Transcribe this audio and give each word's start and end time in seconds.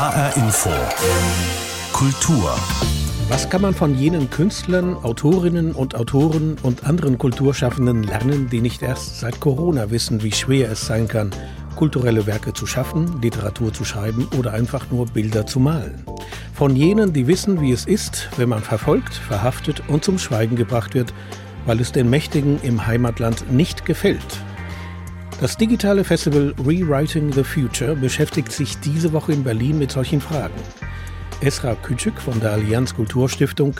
HR 0.00 0.34
Info. 0.38 0.70
Kultur. 1.92 2.58
Was 3.28 3.50
kann 3.50 3.60
man 3.60 3.74
von 3.74 3.94
jenen 3.94 4.30
Künstlern, 4.30 4.94
Autorinnen 4.94 5.72
und 5.72 5.94
Autoren 5.94 6.56
und 6.62 6.84
anderen 6.84 7.18
Kulturschaffenden 7.18 8.04
lernen, 8.04 8.48
die 8.48 8.62
nicht 8.62 8.80
erst 8.80 9.20
seit 9.20 9.40
Corona 9.40 9.90
wissen, 9.90 10.22
wie 10.22 10.32
schwer 10.32 10.70
es 10.70 10.86
sein 10.86 11.06
kann, 11.06 11.32
kulturelle 11.76 12.26
Werke 12.26 12.54
zu 12.54 12.66
schaffen, 12.66 13.20
Literatur 13.20 13.74
zu 13.74 13.84
schreiben 13.84 14.26
oder 14.38 14.54
einfach 14.54 14.90
nur 14.90 15.04
Bilder 15.04 15.44
zu 15.44 15.60
malen? 15.60 16.02
Von 16.54 16.76
jenen, 16.76 17.12
die 17.12 17.26
wissen, 17.26 17.60
wie 17.60 17.72
es 17.72 17.84
ist, 17.84 18.30
wenn 18.38 18.48
man 18.48 18.62
verfolgt, 18.62 19.12
verhaftet 19.12 19.82
und 19.86 20.02
zum 20.02 20.18
Schweigen 20.18 20.56
gebracht 20.56 20.94
wird, 20.94 21.12
weil 21.66 21.78
es 21.78 21.92
den 21.92 22.08
Mächtigen 22.08 22.58
im 22.62 22.86
Heimatland 22.86 23.52
nicht 23.52 23.84
gefällt, 23.84 24.38
das 25.40 25.56
digitale 25.56 26.04
Festival 26.04 26.54
Rewriting 26.58 27.32
the 27.32 27.42
Future 27.42 27.96
beschäftigt 27.96 28.52
sich 28.52 28.78
diese 28.80 29.12
Woche 29.14 29.32
in 29.32 29.42
Berlin 29.42 29.78
mit 29.78 29.90
solchen 29.90 30.20
Fragen. 30.20 30.54
Esra 31.42 31.74
Küçük 31.74 32.20
von 32.20 32.38
der 32.40 32.52
Allianz 32.52 32.94
Kulturstiftung 32.94 33.74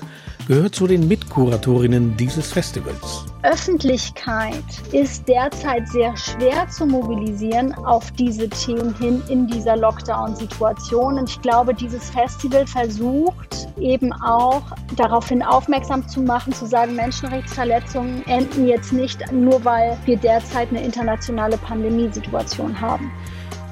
gehört 0.48 0.74
zu 0.74 0.86
den 0.86 1.06
Mitkuratorinnen 1.06 2.16
dieses 2.16 2.50
Festivals. 2.50 3.26
Öffentlichkeit 3.42 4.64
ist 4.92 5.28
derzeit 5.28 5.86
sehr 5.88 6.16
schwer 6.16 6.66
zu 6.70 6.86
mobilisieren 6.86 7.74
auf 7.74 8.10
diese 8.12 8.48
Themen 8.48 8.94
hin 8.94 9.22
in 9.28 9.46
dieser 9.46 9.76
Lockdown-Situation. 9.76 11.18
Und 11.18 11.28
ich 11.28 11.42
glaube, 11.42 11.74
dieses 11.74 12.08
Festival 12.08 12.66
versucht 12.66 13.68
eben 13.78 14.10
auch 14.14 14.62
daraufhin 14.96 15.42
aufmerksam 15.42 16.08
zu 16.08 16.22
machen, 16.22 16.54
zu 16.54 16.64
sagen, 16.64 16.96
Menschenrechtsverletzungen 16.96 18.26
enden 18.26 18.68
jetzt 18.68 18.94
nicht 18.94 19.30
nur, 19.32 19.62
weil 19.66 19.98
wir 20.06 20.16
derzeit 20.16 20.70
eine 20.70 20.82
internationale 20.82 21.58
Pandemiesituation 21.58 22.80
haben. 22.80 23.12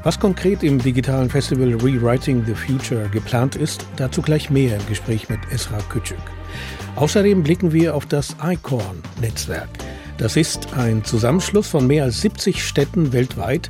Was 0.08 0.18
konkret 0.18 0.62
im 0.62 0.78
digitalen 0.78 1.28
Festival 1.28 1.74
Rewriting 1.74 2.42
the 2.46 2.54
Future 2.54 3.10
geplant 3.10 3.56
ist, 3.56 3.84
dazu 3.96 4.22
gleich 4.22 4.48
mehr 4.48 4.74
im 4.74 4.86
Gespräch 4.86 5.28
mit 5.28 5.38
Esra 5.52 5.76
Küçük. 5.92 6.16
Außerdem 6.96 7.42
blicken 7.42 7.74
wir 7.74 7.94
auf 7.94 8.06
das 8.06 8.34
ICORN-Netzwerk. 8.42 9.68
Das 10.16 10.36
ist 10.36 10.72
ein 10.72 11.04
Zusammenschluss 11.04 11.68
von 11.68 11.86
mehr 11.86 12.04
als 12.04 12.22
70 12.22 12.64
Städten 12.64 13.12
weltweit, 13.12 13.68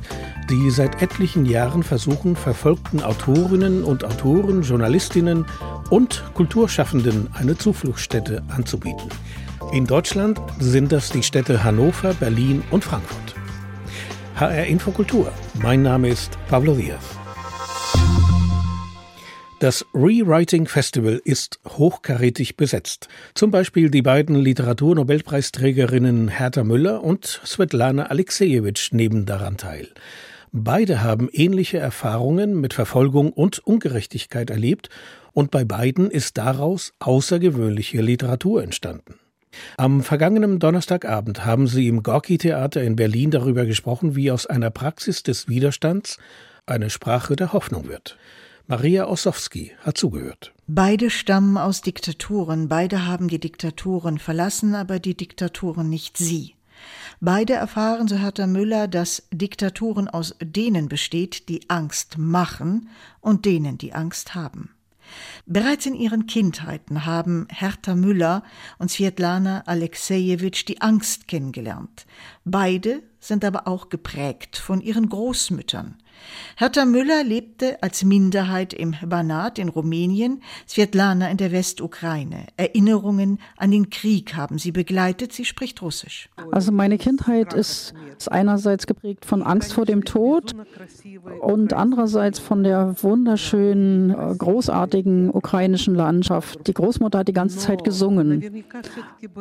die 0.49 0.71
seit 0.71 1.01
etlichen 1.01 1.45
Jahren 1.45 1.83
versuchen, 1.83 2.37
verfolgten 2.37 3.03
Autorinnen 3.03 3.83
und 3.83 4.05
Autoren, 4.05 4.61
Journalistinnen 4.61 5.45
und 5.89 6.23
Kulturschaffenden 6.35 7.27
eine 7.33 7.57
Zufluchtsstätte 7.57 8.43
anzubieten. 8.47 9.09
In 9.73 9.85
Deutschland 9.85 10.39
sind 10.57 10.93
das 10.93 11.09
die 11.09 11.23
Städte 11.23 11.65
Hannover, 11.65 12.13
Berlin 12.13 12.63
und 12.71 12.85
Frankfurt. 12.85 13.28
HR 14.39 14.67
Infokultur. 14.67 15.33
Mein 15.61 15.81
Name 15.81 16.07
ist 16.07 16.37
Pablo 16.47 16.73
Diaz. 16.73 17.03
Das 19.59 19.85
Rewriting 19.93 20.65
Festival 20.65 21.21
ist 21.25 21.59
hochkarätig 21.67 22.55
besetzt. 22.55 23.09
Zum 23.33 23.51
Beispiel 23.51 23.89
die 23.89 24.01
beiden 24.01 24.37
Literaturnobelpreisträgerinnen 24.37 26.29
Hertha 26.29 26.63
Müller 26.63 27.03
und 27.03 27.41
Svetlana 27.45 28.05
Alexejewitsch 28.05 28.93
nehmen 28.93 29.25
daran 29.25 29.57
teil. 29.57 29.89
Beide 30.53 31.03
haben 31.03 31.27
ähnliche 31.33 31.79
Erfahrungen 31.79 32.61
mit 32.61 32.73
Verfolgung 32.73 33.33
und 33.33 33.59
Ungerechtigkeit 33.59 34.49
erlebt 34.51 34.87
und 35.33 35.51
bei 35.51 35.65
beiden 35.65 36.09
ist 36.09 36.37
daraus 36.37 36.93
außergewöhnliche 36.99 38.01
Literatur 38.01 38.63
entstanden. 38.63 39.19
Am 39.77 40.03
vergangenen 40.03 40.59
Donnerstagabend 40.59 41.45
haben 41.45 41.67
Sie 41.67 41.87
im 41.87 42.03
Gorki-Theater 42.03 42.83
in 42.83 42.95
Berlin 42.95 43.31
darüber 43.31 43.65
gesprochen, 43.65 44.15
wie 44.15 44.31
aus 44.31 44.45
einer 44.45 44.69
Praxis 44.69 45.23
des 45.23 45.47
Widerstands 45.47 46.17
eine 46.65 46.89
Sprache 46.89 47.35
der 47.35 47.53
Hoffnung 47.53 47.87
wird. 47.87 48.17
Maria 48.67 49.07
Ossowski 49.07 49.71
hat 49.81 49.97
zugehört. 49.97 50.53
Beide 50.67 51.09
stammen 51.09 51.57
aus 51.57 51.81
Diktaturen, 51.81 52.67
beide 52.67 53.07
haben 53.07 53.27
die 53.27 53.39
Diktaturen 53.39 54.19
verlassen, 54.19 54.75
aber 54.75 54.99
die 54.99 55.17
Diktaturen 55.17 55.89
nicht 55.89 56.17
sie. 56.17 56.53
Beide 57.19 57.53
erfahren, 57.53 58.07
so 58.07 58.17
Hertha 58.17 58.45
Müller, 58.47 58.87
dass 58.87 59.27
Diktaturen 59.31 60.07
aus 60.07 60.35
denen 60.41 60.87
besteht, 60.87 61.49
die 61.49 61.69
Angst 61.69 62.17
machen 62.17 62.89
und 63.21 63.45
denen, 63.45 63.77
die 63.77 63.93
Angst 63.93 64.35
haben. 64.35 64.69
Bereits 65.45 65.85
in 65.85 65.95
ihren 65.95 66.27
Kindheiten 66.27 67.05
haben 67.05 67.47
Hertha 67.49 67.95
Müller 67.95 68.43
und 68.77 68.91
Svetlana 68.91 69.63
Alexejewitsch 69.65 70.65
die 70.65 70.81
Angst 70.81 71.27
kennengelernt. 71.27 72.05
Beide 72.45 73.03
sind 73.19 73.43
aber 73.43 73.67
auch 73.67 73.89
geprägt 73.89 74.57
von 74.57 74.81
ihren 74.81 75.09
Großmüttern. 75.09 75.97
Hertha 76.57 76.85
Müller 76.85 77.23
lebte 77.23 77.81
als 77.81 78.03
Minderheit 78.03 78.73
im 78.73 78.95
Banat 79.05 79.59
in 79.59 79.69
Rumänien, 79.69 80.41
Svetlana 80.67 81.29
in 81.29 81.37
der 81.37 81.51
Westukraine. 81.51 82.47
Erinnerungen 82.57 83.39
an 83.57 83.71
den 83.71 83.89
Krieg 83.89 84.35
haben 84.35 84.57
sie 84.57 84.71
begleitet, 84.71 85.33
sie 85.33 85.45
spricht 85.45 85.81
Russisch. 85.81 86.29
Also 86.51 86.71
meine 86.71 86.97
Kindheit 86.97 87.53
ist 87.53 87.93
einerseits 88.27 88.87
geprägt 88.87 89.25
von 89.25 89.41
Angst 89.41 89.73
vor 89.73 89.85
dem 89.85 90.05
Tod 90.05 90.55
und 91.41 91.73
andererseits 91.73 92.39
von 92.39 92.63
der 92.63 92.95
wunderschönen, 93.01 94.11
äh, 94.11 94.35
großartigen 94.37 95.29
ukrainischen 95.31 95.95
Landschaft. 95.95 96.67
Die 96.67 96.73
Großmutter 96.73 97.19
hat 97.19 97.27
die 97.27 97.33
ganze 97.33 97.57
Zeit 97.57 97.83
gesungen. 97.83 98.63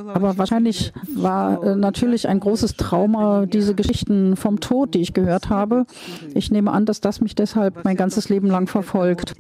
Aber 0.07 0.39
wahrscheinlich 0.39 0.93
war 1.15 1.63
äh, 1.63 1.77
natürlich 1.77 2.29
ein 2.29 2.41
großes 2.41 2.77
Trauma 2.77 3.47
diese 3.47 3.75
Geschichten 3.75 4.37
vom 4.37 4.61
Tod, 4.61 4.95
die 4.95 5.01
ich 5.01 5.15
gehört 5.15 5.49
habe. 5.49 5.87
Ich 6.35 6.51
nehme 6.51 6.68
an, 6.73 6.87
dass 6.87 7.01
das 7.01 7.21
mich 7.21 7.35
deshalb 7.35 7.85
mein 7.85 7.97
ganzes 7.97 8.29
Leben 8.29 8.49
lang 8.49 8.67
verfolgt. 8.67 9.35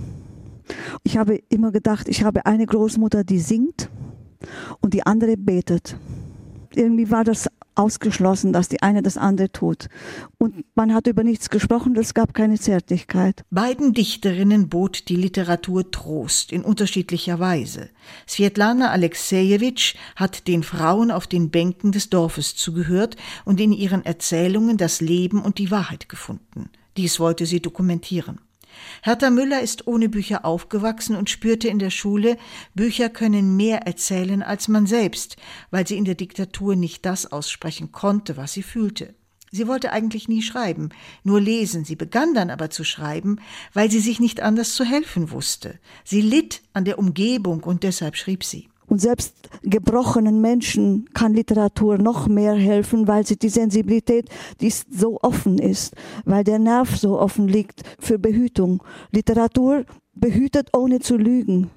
Ich 1.03 1.16
habe 1.16 1.41
immer 1.49 1.72
gedacht, 1.72 2.09
ich 2.09 2.25
habe 2.25 2.47
eine 2.47 2.66
Großmutter, 2.66 3.25
die 3.25 3.41
singt 3.41 3.89
und 4.81 4.94
die 4.94 5.06
andere 5.06 5.37
betet. 5.37 5.97
Irgendwie 6.75 7.11
war 7.11 7.25
das 7.25 7.49
ausgeschlossen, 7.78 8.53
dass 8.53 8.69
die 8.69 8.83
eine 8.83 9.03
das 9.03 9.17
andere 9.17 9.50
tut. 9.50 9.87
Und 10.37 10.65
man 10.75 10.93
hat 10.93 11.06
über 11.06 11.22
nichts 11.22 11.49
gesprochen, 11.49 11.97
es 11.97 12.12
gab 12.12 12.34
keine 12.34 12.59
Zärtlichkeit. 12.59 13.44
Beiden 13.50 13.94
Dichterinnen 13.94 14.69
bot 14.69 15.09
die 15.09 15.17
Literatur 15.17 15.91
Trost 15.91 16.53
in 16.53 16.62
unterschiedlicher 16.62 17.38
Weise. 17.38 17.88
Svetlana 18.28 18.91
Alexejewitsch 18.91 19.94
hat 20.17 20.49
den 20.49 20.62
Frauen 20.62 21.11
auf 21.11 21.27
den 21.27 21.50
Bänken 21.50 21.93
des 21.93 22.11
Dorfes 22.11 22.56
zugehört 22.56 23.17
und 23.44 23.61
in 23.61 23.72
ihren 23.72 24.05
Erzählungen 24.05 24.77
das 24.77 25.00
Leben 25.00 25.41
und 25.41 25.59
die 25.59 25.71
Wahrheit 25.71 26.09
gefunden. 26.09 26.71
Dies 26.98 27.20
wollte 27.20 27.47
sie 27.47 27.62
dokumentieren. 27.62 28.41
Hertha 29.03 29.31
Müller 29.31 29.60
ist 29.62 29.86
ohne 29.86 30.09
Bücher 30.09 30.44
aufgewachsen 30.44 31.14
und 31.14 31.31
spürte 31.31 31.69
in 31.69 31.78
der 31.78 31.91
Schule, 31.91 32.36
Bücher 32.75 33.09
können 33.09 33.56
mehr 33.56 33.86
erzählen 33.86 34.42
als 34.42 34.66
man 34.66 34.84
selbst, 34.86 35.37
weil 35.70 35.87
sie 35.87 35.97
in 35.97 36.04
der 36.04 36.16
Diktatur 36.16 36.75
nicht 36.75 37.06
das 37.06 37.31
aussprechen 37.31 37.92
konnte, 37.92 38.37
was 38.37 38.53
sie 38.53 38.64
fühlte. 38.64 39.14
Sie 39.53 39.69
wollte 39.69 39.92
eigentlich 39.92 40.26
nie 40.26 40.42
schreiben, 40.42 40.88
nur 41.22 41.41
lesen. 41.41 41.84
Sie 41.84 41.97
begann 41.97 42.34
dann 42.34 42.50
aber 42.50 42.69
zu 42.69 42.82
schreiben, 42.82 43.41
weil 43.72 43.92
sie 43.92 44.00
sich 44.00 44.19
nicht 44.19 44.41
anders 44.41 44.75
zu 44.75 44.84
helfen 44.84 45.31
wusste. 45.31 45.78
Sie 46.03 46.20
litt 46.20 46.62
an 46.72 46.84
der 46.84 46.98
Umgebung 46.98 47.62
und 47.62 47.84
deshalb 47.84 48.16
schrieb 48.16 48.42
sie. 48.42 48.69
Und 48.88 49.00
selbst 49.00 49.34
gebrochenen 49.62 50.41
Menschen 50.41 51.09
kann 51.15 51.34
Literatur 51.34 51.99
noch 51.99 52.26
mehr 52.26 52.54
helfen, 52.54 53.06
weil 53.06 53.26
sie 53.26 53.37
die 53.37 53.49
Sensibilität, 53.49 54.28
die 54.60 54.71
so 54.71 55.19
offen 55.22 55.59
ist, 55.59 55.94
weil 56.25 56.44
der 56.44 56.59
Nerv 56.59 56.97
so 56.97 57.19
offen 57.19 57.49
liegt 57.49 57.82
für 57.99 58.19
Behütung. 58.19 58.82
Literatur 59.12 59.84
behütet 60.15 60.69
ohne 60.76 61.00
zu 61.00 61.16
lügen 61.16 61.71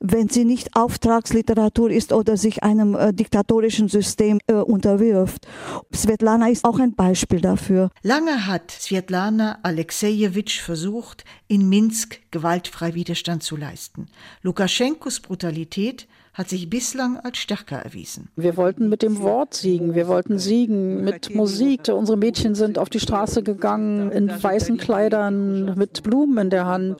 wenn 0.00 0.28
sie 0.28 0.44
nicht 0.44 0.76
Auftragsliteratur 0.76 1.90
ist 1.90 2.12
oder 2.12 2.36
sich 2.36 2.62
einem 2.62 2.94
äh, 2.94 3.12
diktatorischen 3.12 3.88
System 3.88 4.38
äh, 4.46 4.54
unterwirft. 4.54 5.46
Svetlana 5.94 6.48
ist 6.48 6.64
auch 6.64 6.78
ein 6.78 6.94
Beispiel 6.94 7.40
dafür. 7.40 7.90
Lange 8.02 8.46
hat 8.46 8.70
Svetlana 8.70 9.58
Alexejewitsch 9.62 10.60
versucht, 10.60 11.24
in 11.48 11.68
Minsk 11.68 12.20
gewaltfrei 12.30 12.94
Widerstand 12.94 13.42
zu 13.42 13.56
leisten. 13.56 14.06
Lukaschenkos 14.42 15.20
Brutalität 15.20 16.06
hat 16.38 16.48
sich 16.48 16.70
bislang 16.70 17.18
als 17.18 17.38
stärker 17.38 17.78
erwiesen. 17.78 18.28
Wir 18.36 18.56
wollten 18.56 18.88
mit 18.88 19.02
dem 19.02 19.20
Wort 19.20 19.54
siegen, 19.54 19.96
wir 19.96 20.06
wollten 20.06 20.38
siegen 20.38 21.02
mit 21.02 21.34
Musik. 21.34 21.88
Unsere 21.88 22.16
Mädchen 22.16 22.54
sind 22.54 22.78
auf 22.78 22.88
die 22.88 23.00
Straße 23.00 23.42
gegangen 23.42 24.12
in 24.12 24.30
weißen 24.30 24.76
Kleidern 24.76 25.76
mit 25.76 26.04
Blumen 26.04 26.38
in 26.38 26.50
der 26.50 26.66
Hand 26.66 26.98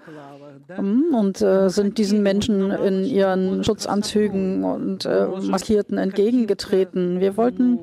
hm, 0.66 1.14
und 1.14 1.40
äh, 1.40 1.70
sind 1.70 1.98
diesen 1.98 2.20
Menschen 2.24 2.72
in 2.72 3.04
ihren 3.04 3.62
Schutzanzügen 3.62 4.64
und 4.64 5.06
äh, 5.06 5.28
Maskierten 5.28 5.98
entgegengetreten. 5.98 7.20
Wir 7.20 7.36
wollten 7.36 7.78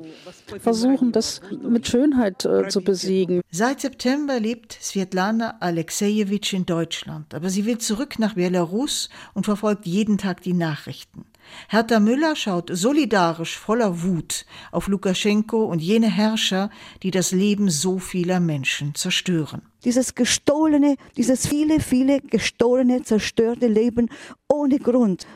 versuchen, 0.60 1.10
das 1.10 1.40
mit 1.66 1.88
Schönheit 1.88 2.44
äh, 2.44 2.68
zu 2.68 2.82
besiegen. 2.82 3.40
Seit 3.50 3.80
September 3.80 4.38
lebt 4.38 4.74
Svetlana 4.74 5.54
Alexejewitsch 5.60 6.52
in 6.52 6.66
Deutschland, 6.66 7.34
aber 7.34 7.48
sie 7.48 7.64
will 7.64 7.78
zurück 7.78 8.18
nach 8.18 8.34
Belarus 8.34 9.08
und 9.32 9.46
verfolgt 9.46 9.86
jeden 9.86 10.18
Tag 10.18 10.42
die 10.42 10.52
Nachrichten. 10.52 11.24
Hertha 11.68 12.00
Müller 12.00 12.36
schaut 12.36 12.70
solidarisch 12.72 13.58
voller 13.58 14.02
Wut 14.02 14.46
auf 14.72 14.88
Lukaschenko 14.88 15.64
und 15.64 15.80
jene 15.80 16.08
Herrscher, 16.08 16.70
die 17.02 17.10
das 17.10 17.32
Leben 17.32 17.70
so 17.70 17.98
vieler 17.98 18.40
Menschen 18.40 18.94
zerstören. 18.94 19.62
Dieses 19.84 20.14
gestohlene, 20.14 20.96
dieses 21.16 21.46
viele, 21.46 21.80
viele 21.80 22.20
gestohlene, 22.20 23.02
zerstörte 23.02 23.66
Leben 23.68 24.08
ohne 24.48 24.78
Grund, 24.78 25.26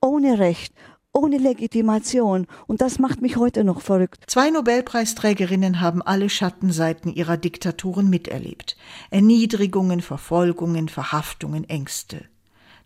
ohne 0.00 0.38
Recht, 0.38 0.74
ohne 1.12 1.38
Legitimation. 1.38 2.46
Und 2.66 2.80
das 2.80 2.98
macht 2.98 3.20
mich 3.20 3.36
heute 3.36 3.64
noch 3.64 3.80
verrückt. 3.80 4.24
Zwei 4.26 4.50
Nobelpreisträgerinnen 4.50 5.80
haben 5.80 6.02
alle 6.02 6.28
Schattenseiten 6.28 7.12
ihrer 7.12 7.36
Diktaturen 7.36 8.08
miterlebt. 8.08 8.76
Erniedrigungen, 9.10 10.00
Verfolgungen, 10.00 10.88
Verhaftungen, 10.88 11.68
Ängste. 11.68 12.29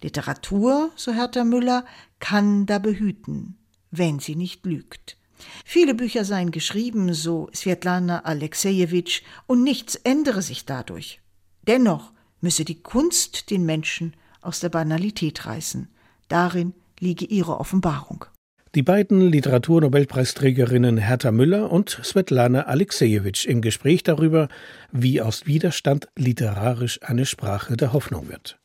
Literatur, 0.04 0.90
so 0.96 1.12
Hertha 1.12 1.44
Müller, 1.44 1.86
kann 2.20 2.66
da 2.66 2.78
behüten, 2.78 3.56
wenn 3.90 4.18
sie 4.18 4.36
nicht 4.36 4.66
lügt. 4.66 5.16
Viele 5.64 5.94
Bücher 5.94 6.24
seien 6.24 6.50
geschrieben, 6.50 7.14
so 7.14 7.48
Svetlana 7.54 8.20
Alexejewitsch, 8.20 9.22
und 9.46 9.64
nichts 9.64 9.94
ändere 9.94 10.42
sich 10.42 10.66
dadurch. 10.66 11.20
Dennoch 11.66 12.12
müsse 12.42 12.66
die 12.66 12.82
Kunst 12.82 13.50
den 13.50 13.64
Menschen 13.64 14.14
aus 14.42 14.60
der 14.60 14.68
Banalität 14.68 15.46
reißen. 15.46 15.88
Darin 16.28 16.74
liege 17.00 17.24
ihre 17.24 17.58
Offenbarung. 17.58 18.26
Die 18.74 18.82
beiden 18.82 19.20
Literaturnobelpreisträgerinnen 19.20 20.98
Hertha 20.98 21.30
Müller 21.30 21.70
und 21.70 21.98
Svetlana 22.02 22.62
Alexejewitsch 22.62 23.46
im 23.46 23.62
Gespräch 23.62 24.02
darüber, 24.02 24.48
wie 24.92 25.22
aus 25.22 25.46
Widerstand 25.46 26.08
literarisch 26.16 27.00
eine 27.02 27.24
Sprache 27.24 27.76
der 27.76 27.94
Hoffnung 27.94 28.28
wird. 28.28 28.58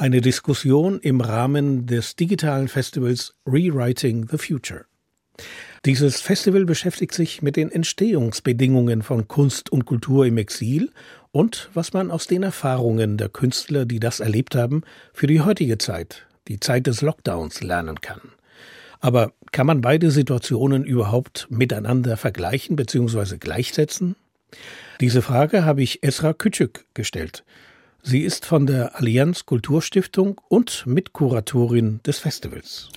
Eine 0.00 0.22
Diskussion 0.22 0.98
im 1.00 1.20
Rahmen 1.20 1.84
des 1.84 2.16
digitalen 2.16 2.68
Festivals 2.68 3.34
Rewriting 3.46 4.26
the 4.30 4.38
Future. 4.38 4.86
Dieses 5.84 6.22
Festival 6.22 6.64
beschäftigt 6.64 7.12
sich 7.12 7.42
mit 7.42 7.56
den 7.56 7.70
Entstehungsbedingungen 7.70 9.02
von 9.02 9.28
Kunst 9.28 9.70
und 9.70 9.84
Kultur 9.84 10.24
im 10.24 10.38
Exil 10.38 10.90
und 11.32 11.68
was 11.74 11.92
man 11.92 12.10
aus 12.10 12.26
den 12.26 12.42
Erfahrungen 12.42 13.18
der 13.18 13.28
Künstler, 13.28 13.84
die 13.84 14.00
das 14.00 14.20
erlebt 14.20 14.54
haben, 14.54 14.84
für 15.12 15.26
die 15.26 15.42
heutige 15.42 15.76
Zeit, 15.76 16.26
die 16.48 16.60
Zeit 16.60 16.86
des 16.86 17.02
Lockdowns, 17.02 17.62
lernen 17.62 18.00
kann. 18.00 18.22
Aber 19.00 19.34
kann 19.52 19.66
man 19.66 19.82
beide 19.82 20.10
Situationen 20.10 20.82
überhaupt 20.82 21.46
miteinander 21.50 22.16
vergleichen 22.16 22.74
bzw. 22.74 23.36
gleichsetzen? 23.36 24.16
Diese 25.02 25.20
Frage 25.20 25.66
habe 25.66 25.82
ich 25.82 26.02
Esra 26.02 26.30
Küçük 26.30 26.86
gestellt. 26.94 27.44
Sie 28.02 28.20
ist 28.22 28.46
von 28.46 28.66
der 28.66 28.96
Allianz 28.96 29.46
Kulturstiftung 29.46 30.40
und 30.48 30.86
Mitkuratorin 30.86 32.00
des 32.06 32.18
Festivals. 32.18 32.88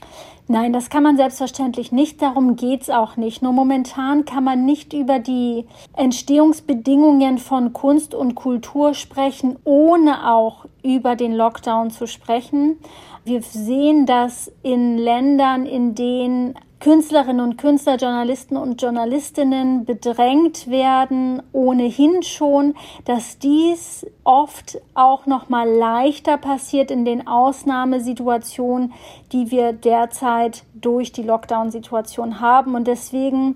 Nein, 0.47 0.73
das 0.73 0.89
kann 0.89 1.03
man 1.03 1.15
selbstverständlich 1.15 1.93
nicht. 1.93 2.21
Darum 2.21 2.57
geht 2.57 2.81
es 2.81 2.89
auch 2.89 3.15
nicht. 3.15 3.41
Nur 3.41 3.53
momentan 3.53 4.25
kann 4.25 4.43
man 4.43 4.65
nicht 4.65 4.91
über 4.91 5.19
die 5.19 5.65
Entstehungsbedingungen 5.95 7.37
von 7.37 7.71
Kunst 7.71 8.13
und 8.13 8.35
Kultur 8.35 8.93
sprechen, 8.93 9.57
ohne 9.63 10.33
auch 10.33 10.65
über 10.83 11.15
den 11.15 11.33
Lockdown 11.33 11.91
zu 11.91 12.07
sprechen. 12.07 12.77
Wir 13.23 13.41
sehen 13.41 14.05
das 14.05 14.51
in 14.63 14.97
Ländern, 14.97 15.65
in 15.65 15.95
denen 15.95 16.55
Künstlerinnen 16.83 17.39
und 17.39 17.57
Künstler, 17.57 17.95
Journalisten 17.95 18.57
und 18.57 18.81
Journalistinnen 18.81 19.85
bedrängt 19.85 20.69
werden, 20.69 21.41
ohnehin 21.53 22.23
schon, 22.23 22.75
dass 23.05 23.39
dies 23.39 24.05
oft 24.25 24.81
auch 24.93 25.25
noch 25.25 25.47
mal 25.47 25.65
leichter 25.65 26.35
passiert 26.35 26.91
in 26.91 27.05
den 27.05 27.25
Ausnahmesituationen, 27.25 28.91
die 29.31 29.49
wir 29.49 29.71
derzeit 29.71 30.65
durch 30.73 31.13
die 31.13 31.23
Lockdown-Situation 31.23 32.41
haben 32.41 32.75
und 32.75 32.85
deswegen 32.85 33.55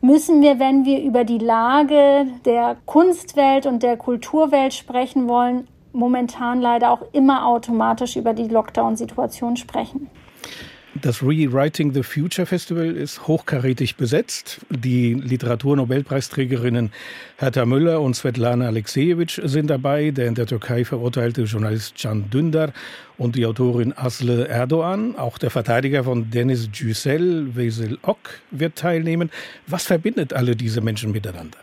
müssen 0.00 0.40
wir, 0.40 0.60
wenn 0.60 0.84
wir 0.84 1.02
über 1.02 1.24
die 1.24 1.38
Lage 1.38 2.28
der 2.44 2.76
Kunstwelt 2.86 3.66
und 3.66 3.82
der 3.82 3.96
Kulturwelt 3.96 4.72
sprechen 4.72 5.26
wollen, 5.26 5.66
momentan 5.92 6.60
leider 6.60 6.92
auch 6.92 7.02
immer 7.10 7.44
automatisch 7.44 8.14
über 8.14 8.34
die 8.34 8.46
Lockdown-Situation 8.46 9.56
sprechen. 9.56 10.08
Das 11.02 11.22
Rewriting 11.22 11.92
the 11.92 12.02
Future 12.02 12.46
Festival 12.46 12.96
ist 12.96 13.28
hochkarätig 13.28 13.96
besetzt. 13.96 14.60
Die 14.70 15.14
Literaturnobelpreisträgerinnen 15.14 16.92
Hertha 17.36 17.66
Müller 17.66 18.00
und 18.00 18.14
Svetlana 18.14 18.66
Alexejewitsch 18.66 19.40
sind 19.44 19.68
dabei, 19.68 20.10
der 20.10 20.26
in 20.26 20.34
der 20.34 20.46
Türkei 20.46 20.84
verurteilte 20.84 21.42
Journalist 21.42 21.94
Can 22.00 22.30
Dündar 22.30 22.72
und 23.16 23.36
die 23.36 23.46
Autorin 23.46 23.92
Asle 23.96 24.48
Erdogan. 24.48 25.16
Auch 25.16 25.38
der 25.38 25.50
Verteidiger 25.50 26.04
von 26.04 26.30
Deniz 26.30 26.68
Yücel, 26.72 27.54
Veysel 27.54 27.98
Ok, 28.02 28.40
wird 28.50 28.76
teilnehmen. 28.76 29.30
Was 29.66 29.84
verbindet 29.84 30.32
alle 30.32 30.56
diese 30.56 30.80
Menschen 30.80 31.12
miteinander? 31.12 31.58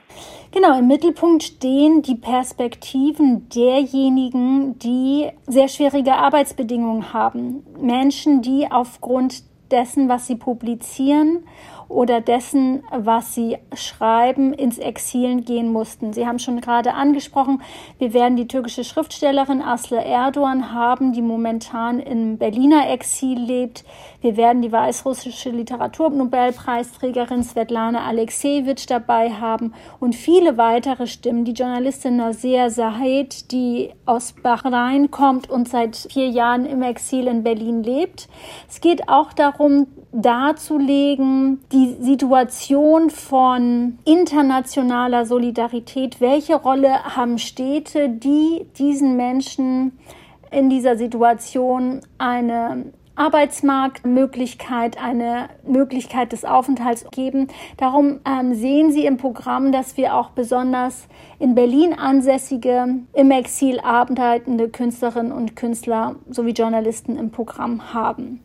Genau, 0.51 0.79
im 0.79 0.87
Mittelpunkt 0.87 1.43
stehen 1.43 2.01
die 2.01 2.15
Perspektiven 2.15 3.49
derjenigen, 3.49 4.79
die 4.79 5.29
sehr 5.47 5.67
schwierige 5.67 6.13
Arbeitsbedingungen 6.13 7.13
haben. 7.13 7.63
Menschen, 7.79 8.41
die 8.41 8.71
aufgrund 8.71 9.43
dessen, 9.71 10.07
was 10.07 10.27
sie 10.27 10.35
publizieren 10.35 11.43
oder 11.87 12.21
dessen, 12.21 12.83
was 12.91 13.33
sie 13.35 13.57
schreiben, 13.73 14.53
ins 14.53 14.77
Exil 14.77 15.41
gehen 15.41 15.71
mussten. 15.71 16.13
Sie 16.13 16.27
haben 16.27 16.39
schon 16.39 16.61
gerade 16.61 16.93
angesprochen, 16.93 17.61
wir 17.99 18.13
werden 18.13 18.37
die 18.37 18.47
türkische 18.47 18.83
Schriftstellerin 18.83 19.61
Aslı 19.61 19.97
Erdogan 19.97 20.73
haben, 20.73 21.13
die 21.13 21.21
momentan 21.21 21.99
im 21.99 22.37
Berliner 22.37 22.89
Exil 22.89 23.39
lebt. 23.39 23.83
Wir 24.21 24.37
werden 24.37 24.61
die 24.61 24.71
weißrussische 24.71 25.51
Literaturnobelpreisträgerin 25.51 27.43
Svetlana 27.43 28.05
Alexejewitsch 28.07 28.85
dabei 28.87 29.31
haben 29.31 29.73
und 29.99 30.15
viele 30.15 30.57
weitere 30.57 31.07
Stimmen. 31.07 31.45
Die 31.45 31.53
Journalistin 31.53 32.17
Nazir 32.17 32.69
Said, 32.69 33.51
die 33.51 33.91
aus 34.05 34.33
Bahrain 34.33 35.11
kommt 35.11 35.49
und 35.49 35.69
seit 35.69 35.95
vier 35.95 36.27
Jahren 36.29 36.65
im 36.65 36.81
Exil 36.81 37.27
in 37.27 37.43
Berlin 37.43 37.83
lebt. 37.83 38.27
Es 38.67 38.81
geht 38.81 39.09
auch 39.09 39.33
darum, 39.33 39.87
darzulegen, 40.15 41.61
die 41.71 41.95
Situation 41.99 43.09
von 43.09 43.99
internationaler 44.05 45.25
Solidarität. 45.25 46.21
Welche 46.21 46.55
Rolle 46.55 47.15
haben 47.15 47.37
Städte, 47.37 48.09
die 48.09 48.65
diesen 48.77 49.17
Menschen 49.17 49.97
in 50.51 50.69
dieser 50.69 50.97
Situation 50.97 51.99
eine 52.17 52.85
Arbeitsmarktmöglichkeit, 53.15 55.01
eine 55.01 55.49
Möglichkeit 55.65 56.33
des 56.33 56.43
Aufenthalts 56.43 57.05
geben. 57.11 57.47
Darum 57.77 58.19
ähm, 58.25 58.53
sehen 58.53 58.91
Sie 58.91 59.05
im 59.05 59.17
Programm, 59.17 59.71
dass 59.71 59.95
wir 59.95 60.15
auch 60.15 60.31
besonders 60.31 61.07
in 61.39 61.55
Berlin 61.55 61.93
ansässige, 61.93 62.87
im 63.13 63.31
Exil 63.31 63.79
arbeitende 63.79 64.69
Künstlerinnen 64.69 65.31
und 65.31 65.55
Künstler 65.55 66.15
sowie 66.29 66.51
Journalisten 66.51 67.17
im 67.17 67.31
Programm 67.31 67.93
haben. 67.93 68.41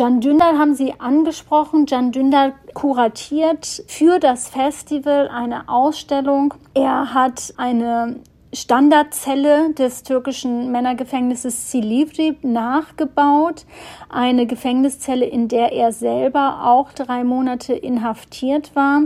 Can 0.00 0.22
Dündar 0.22 0.56
haben 0.56 0.74
Sie 0.74 0.98
angesprochen. 0.98 1.84
Can 1.84 2.10
Dündar 2.10 2.52
kuratiert 2.72 3.84
für 3.86 4.18
das 4.18 4.48
Festival 4.48 5.28
eine 5.28 5.68
Ausstellung. 5.68 6.54
Er 6.72 7.12
hat 7.12 7.52
eine 7.58 8.16
Standardzelle 8.50 9.74
des 9.74 10.02
türkischen 10.02 10.72
Männergefängnisses 10.72 11.70
Silivri 11.70 12.38
nachgebaut. 12.40 13.66
Eine 14.08 14.46
Gefängniszelle, 14.46 15.26
in 15.26 15.48
der 15.48 15.72
er 15.72 15.92
selber 15.92 16.64
auch 16.64 16.92
drei 16.92 17.22
Monate 17.22 17.74
inhaftiert 17.74 18.74
war. 18.74 19.02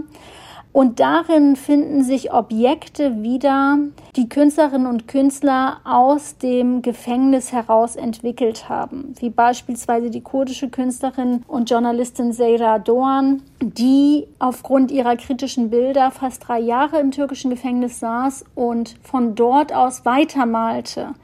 Und 0.75 0.99
darin 0.99 1.55
finden 1.55 2.03
sich 2.03 2.33
Objekte 2.33 3.23
wieder, 3.23 3.79
die 4.17 4.29
Künstlerinnen 4.29 4.89
und 4.89 5.07
Künstler 5.07 5.77
aus 5.85 6.37
dem 6.39 6.83
Gefängnis 6.83 7.53
heraus 7.53 7.95
entwickelt 7.95 8.69
haben, 8.69 9.15
wie 9.21 9.31
beispielsweise 9.31 10.11
die 10.11 10.23
kurdische 10.23 10.69
Künstlerin 10.69 11.45
und 11.47 11.71
Journalistin 11.71 12.33
Zeyra 12.33 12.81
Doğan, 12.81 13.43
die 13.73 14.27
aufgrund 14.39 14.91
ihrer 14.91 15.17
kritischen 15.17 15.71
Bilder 15.71 16.11
fast 16.11 16.47
drei 16.47 16.61
Jahre 16.61 17.01
im 17.01 17.11
türkischen 17.11 17.51
Gefängnis 17.51 18.01
saß 18.01 18.45
und 18.55 18.97
von 19.03 19.35
dort 19.35 19.73
aus 19.73 20.05
weitermalte 20.05 21.15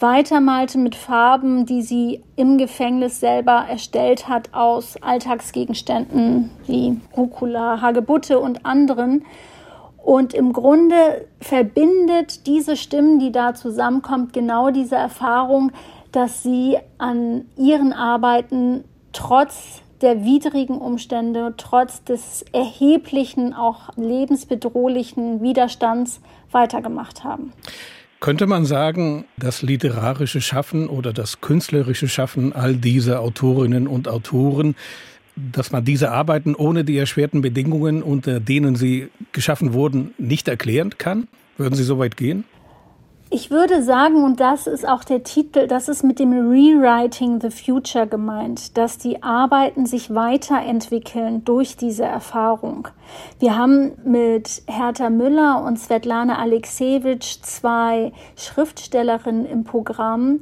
weitermalte 0.00 0.78
mit 0.78 0.94
Farben, 0.94 1.66
die 1.66 1.82
sie 1.82 2.22
im 2.36 2.58
Gefängnis 2.58 3.20
selber 3.20 3.64
erstellt 3.68 4.28
hat 4.28 4.54
aus 4.54 4.96
Alltagsgegenständen 5.02 6.50
wie 6.66 7.00
Rucola, 7.16 7.80
Hagebutte 7.80 8.38
und 8.38 8.64
anderen. 8.64 9.24
Und 9.96 10.34
im 10.34 10.52
Grunde 10.52 11.26
verbindet 11.40 12.46
diese 12.46 12.76
Stimmen, 12.76 13.18
die 13.18 13.32
da 13.32 13.54
zusammenkommt, 13.54 14.32
genau 14.32 14.70
diese 14.70 14.96
Erfahrung, 14.96 15.72
dass 16.12 16.42
sie 16.42 16.78
an 16.96 17.46
ihren 17.56 17.92
Arbeiten 17.92 18.84
trotz 19.12 19.82
der 20.00 20.24
widrigen 20.24 20.78
Umstände, 20.78 21.54
trotz 21.56 22.04
des 22.04 22.44
erheblichen, 22.52 23.54
auch 23.54 23.90
lebensbedrohlichen 23.96 25.42
Widerstands 25.42 26.20
weitergemacht 26.52 27.24
haben. 27.24 27.52
Könnte 28.20 28.46
man 28.46 28.64
sagen, 28.64 29.26
das 29.36 29.62
literarische 29.62 30.40
Schaffen 30.40 30.88
oder 30.88 31.12
das 31.12 31.40
künstlerische 31.40 32.08
Schaffen 32.08 32.52
all 32.52 32.74
dieser 32.74 33.20
Autorinnen 33.20 33.86
und 33.86 34.08
Autoren, 34.08 34.74
dass 35.36 35.70
man 35.70 35.84
diese 35.84 36.10
Arbeiten 36.10 36.56
ohne 36.56 36.82
die 36.84 36.98
erschwerten 36.98 37.42
Bedingungen, 37.42 38.02
unter 38.02 38.40
denen 38.40 38.74
sie 38.74 39.08
geschaffen 39.30 39.72
wurden, 39.72 40.14
nicht 40.18 40.48
erklären 40.48 40.98
kann? 40.98 41.28
Würden 41.56 41.74
Sie 41.74 41.84
so 41.84 41.98
weit 41.98 42.16
gehen? 42.16 42.44
Ich 43.30 43.50
würde 43.50 43.82
sagen, 43.82 44.24
und 44.24 44.40
das 44.40 44.66
ist 44.66 44.88
auch 44.88 45.04
der 45.04 45.22
Titel, 45.22 45.66
das 45.66 45.90
ist 45.90 46.02
mit 46.02 46.18
dem 46.18 46.32
Rewriting 46.32 47.42
the 47.42 47.50
Future 47.50 48.06
gemeint, 48.06 48.78
dass 48.78 48.96
die 48.96 49.22
Arbeiten 49.22 49.84
sich 49.84 50.14
weiterentwickeln 50.14 51.44
durch 51.44 51.76
diese 51.76 52.04
Erfahrung. 52.04 52.88
Wir 53.38 53.54
haben 53.54 53.92
mit 54.02 54.62
Hertha 54.66 55.10
Müller 55.10 55.62
und 55.62 55.78
Svetlana 55.78 56.38
Alexievich 56.38 57.42
zwei 57.42 58.12
Schriftstellerinnen 58.34 59.44
im 59.44 59.64
Programm, 59.64 60.40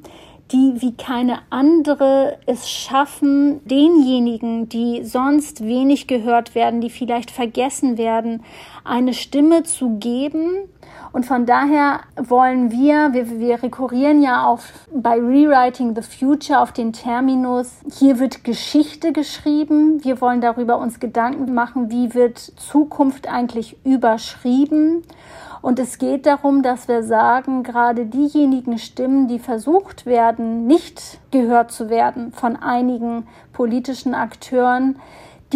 die 0.53 0.75
wie 0.77 0.95
keine 0.95 1.41
andere 1.51 2.39
es 2.47 2.71
schaffen, 2.71 3.67
denjenigen, 3.67 4.69
die 4.69 5.03
sonst 5.03 5.65
wenig 5.65 6.07
gehört 6.07 6.55
werden, 6.55 6.81
die 6.81 6.91
vielleicht 6.91 7.33
vergessen 7.33 7.99
werden, 7.99 8.45
eine 8.85 9.13
Stimme 9.13 9.65
zu 9.65 9.97
geben. 9.99 10.69
Und 11.17 11.25
von 11.25 11.47
daher 11.47 12.01
wollen 12.17 12.71
wir, 12.71 13.15
wir, 13.15 13.41
wir 13.41 13.63
rekurrieren 13.63 14.21
ja 14.21 14.45
auf, 14.45 14.87
bei 14.93 15.15
Rewriting 15.15 15.97
the 15.97 16.03
Future 16.03 16.61
auf 16.61 16.73
den 16.73 16.93
Terminus, 16.93 17.79
hier 17.91 18.19
wird 18.19 18.45
Geschichte 18.45 19.15
geschrieben. 19.15 20.05
Wir 20.05 20.21
wollen 20.21 20.43
darüber 20.43 20.77
uns 20.77 21.01
Gedanken 21.01 21.55
machen, 21.55 21.91
wie 21.91 22.13
wird 22.13 22.37
Zukunft 22.39 23.33
eigentlich 23.33 23.79
überschrieben. 23.83 25.05
Und 25.63 25.79
es 25.79 25.97
geht 25.97 26.27
darum, 26.27 26.63
dass 26.63 26.87
wir 26.87 27.03
sagen, 27.03 27.63
gerade 27.63 28.05
diejenigen 28.05 28.77
Stimmen, 28.77 29.27
die 29.27 29.39
versucht 29.39 30.05
werden, 30.05 30.67
nicht 30.67 31.19
gehört 31.31 31.73
zu 31.73 31.89
werden 31.89 32.33
von 32.33 32.57
einigen 32.57 33.27
politischen 33.55 34.15
Akteuren, 34.15 34.97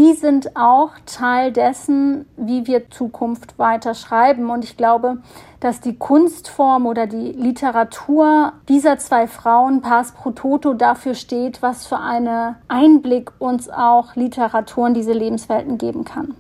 die 0.01 0.15
sind 0.15 0.57
auch 0.57 0.93
Teil 1.05 1.53
dessen, 1.53 2.25
wie 2.39 2.67
wir 2.67 2.89
Zukunft 2.89 3.59
weiter 3.59 3.95
schreiben. 3.95 4.49
Und 4.49 4.65
ich 4.65 4.79
glaube, 4.79 5.19
dass 5.61 5.83
die 5.83 5.97
Kunstform 5.97 6.87
oder 6.87 7.07
die 7.07 7.33
Literatur 7.33 8.55
dieser 8.67 8.97
zwei 8.97 9.27
Frauen, 9.27 9.83
Pars 9.83 10.13
pro 10.13 10.31
Toto, 10.31 10.73
dafür 10.73 11.15
steht, 11.15 11.61
was 11.61 11.87
für 11.87 11.99
einen 11.99 12.57
Einblick 12.69 13.31
uns 13.39 13.69
auch 13.69 14.17
Literatur 14.17 14.89
in 14.89 14.95
diese 14.95 15.13
Lebenswelten 15.13 15.77
geben 15.77 16.07
kann. 16.07 16.35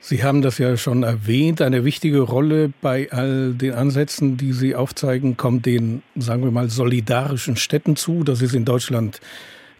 Sie 0.00 0.22
haben 0.22 0.42
das 0.42 0.58
ja 0.58 0.76
schon 0.76 1.02
erwähnt. 1.02 1.62
Eine 1.62 1.86
wichtige 1.86 2.20
Rolle 2.20 2.74
bei 2.82 3.08
all 3.10 3.54
den 3.54 3.72
Ansätzen, 3.72 4.36
die 4.36 4.52
Sie 4.52 4.76
aufzeigen, 4.76 5.38
kommt 5.38 5.64
den, 5.64 6.02
sagen 6.14 6.44
wir 6.44 6.50
mal, 6.50 6.68
solidarischen 6.68 7.56
Städten 7.56 7.96
zu. 7.96 8.22
Das 8.22 8.42
ist 8.42 8.54
in 8.54 8.66
Deutschland 8.66 9.20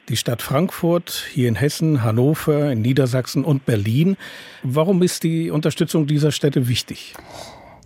die 0.09 0.17
Stadt 0.17 0.43
Frankfurt, 0.43 1.25
hier 1.33 1.49
in 1.49 1.55
Hessen, 1.55 2.03
Hannover, 2.03 2.73
in 2.73 2.83
Niedersachsen 2.83 3.45
und 3.45 3.67
Berlin. 3.67 4.17
Warum 4.62 5.03
ist 5.03 5.23
die 5.23 5.50
Unterstützung 5.50 6.07
dieser 6.07 6.33
Städte 6.33 6.69
wichtig? 6.69 7.15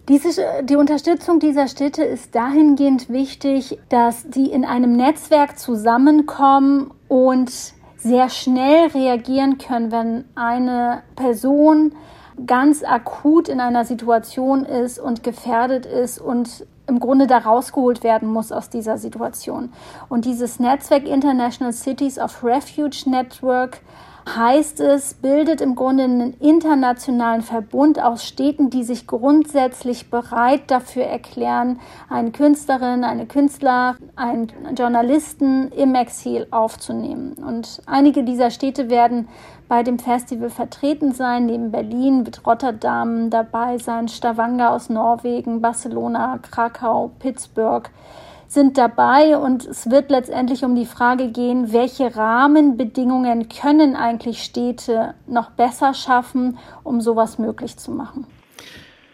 Diese, 0.09 0.43
die 0.65 0.77
Unterstützung 0.77 1.39
dieser 1.39 1.69
Städte 1.69 2.03
ist 2.03 2.35
dahingehend 2.35 3.09
wichtig, 3.09 3.79
dass 3.89 4.29
die 4.29 4.51
in 4.51 4.65
einem 4.65 4.97
Netzwerk 4.97 5.59
zusammenkommen 5.59 6.91
und 7.09 7.53
sehr 7.97 8.29
schnell 8.29 8.89
reagieren 8.89 9.59
können, 9.59 9.93
wenn 9.93 10.25
eine 10.35 11.03
Person 11.15 11.95
ganz 12.47 12.83
akut 12.83 13.49
in 13.49 13.61
einer 13.61 13.85
Situation 13.85 14.65
ist 14.65 14.99
und 14.99 15.23
gefährdet 15.23 15.87
ist 15.87 16.19
und 16.19 16.67
im 16.87 17.01
Grunde 17.01 17.27
da 17.27 17.39
rausgeholt 17.39 18.03
werden 18.03 18.29
muss 18.29 18.53
aus 18.53 18.69
dieser 18.69 18.99
Situation. 18.99 19.73
Und 20.09 20.25
dieses 20.25 20.59
Netzwerk 20.59 21.07
International 21.07 21.73
Cities 21.73 22.19
of 22.19 22.43
Refuge 22.43 23.03
Network 23.07 23.81
heißt 24.29 24.81
es, 24.81 25.15
bildet 25.15 25.61
im 25.61 25.75
Grunde 25.75 26.05
einen 26.05 26.35
internationalen 26.35 27.43
Verbund 27.43 28.01
aus 28.01 28.25
Städten, 28.25 28.71
die 28.71 28.85
sich 28.85 29.07
grundsätzlich 29.07 30.11
bereit 30.11 30.71
dafür 30.71 31.05
erklären, 31.05 31.81
eine 32.09 32.31
Künstlerin, 32.31 33.05
eine 33.05 33.27
Künstler, 33.27 33.97
einen 34.15 34.53
Journalisten 34.77 35.73
im 35.73 35.95
Exil 35.95 36.47
aufzunehmen. 36.51 37.33
Und 37.35 37.83
einige 37.87 38.23
dieser 38.23 38.51
Städte 38.51 38.91
werden 38.91 39.29
bei 39.73 39.83
dem 39.83 39.99
Festival 39.99 40.51
vertreten 40.51 41.15
sein. 41.15 41.47
Neben 41.47 41.71
Berlin 41.71 42.27
wird 42.27 42.47
Rotterdam 42.47 43.31
dabei 43.31 43.79
sein, 43.79 44.07
Stavanger 44.07 44.71
aus 44.71 44.91
Norwegen, 44.91 45.63
Barcelona, 45.63 46.39
Krakau, 46.43 47.11
Pittsburgh 47.19 47.89
sind 48.49 48.77
dabei 48.77 49.39
und 49.39 49.65
es 49.65 49.89
wird 49.89 50.11
letztendlich 50.11 50.63
um 50.67 50.75
die 50.75 50.85
Frage 50.85 51.29
gehen, 51.29 51.73
welche 51.73 52.15
Rahmenbedingungen 52.15 53.49
können 53.49 53.97
eigentlich 53.97 54.43
Städte 54.45 55.15
noch 55.27 55.53
besser 55.53 55.95
schaffen, 55.95 56.59
um 56.85 57.01
sowas 57.01 57.39
möglich 57.39 57.79
zu 57.79 57.93
machen. 57.93 58.27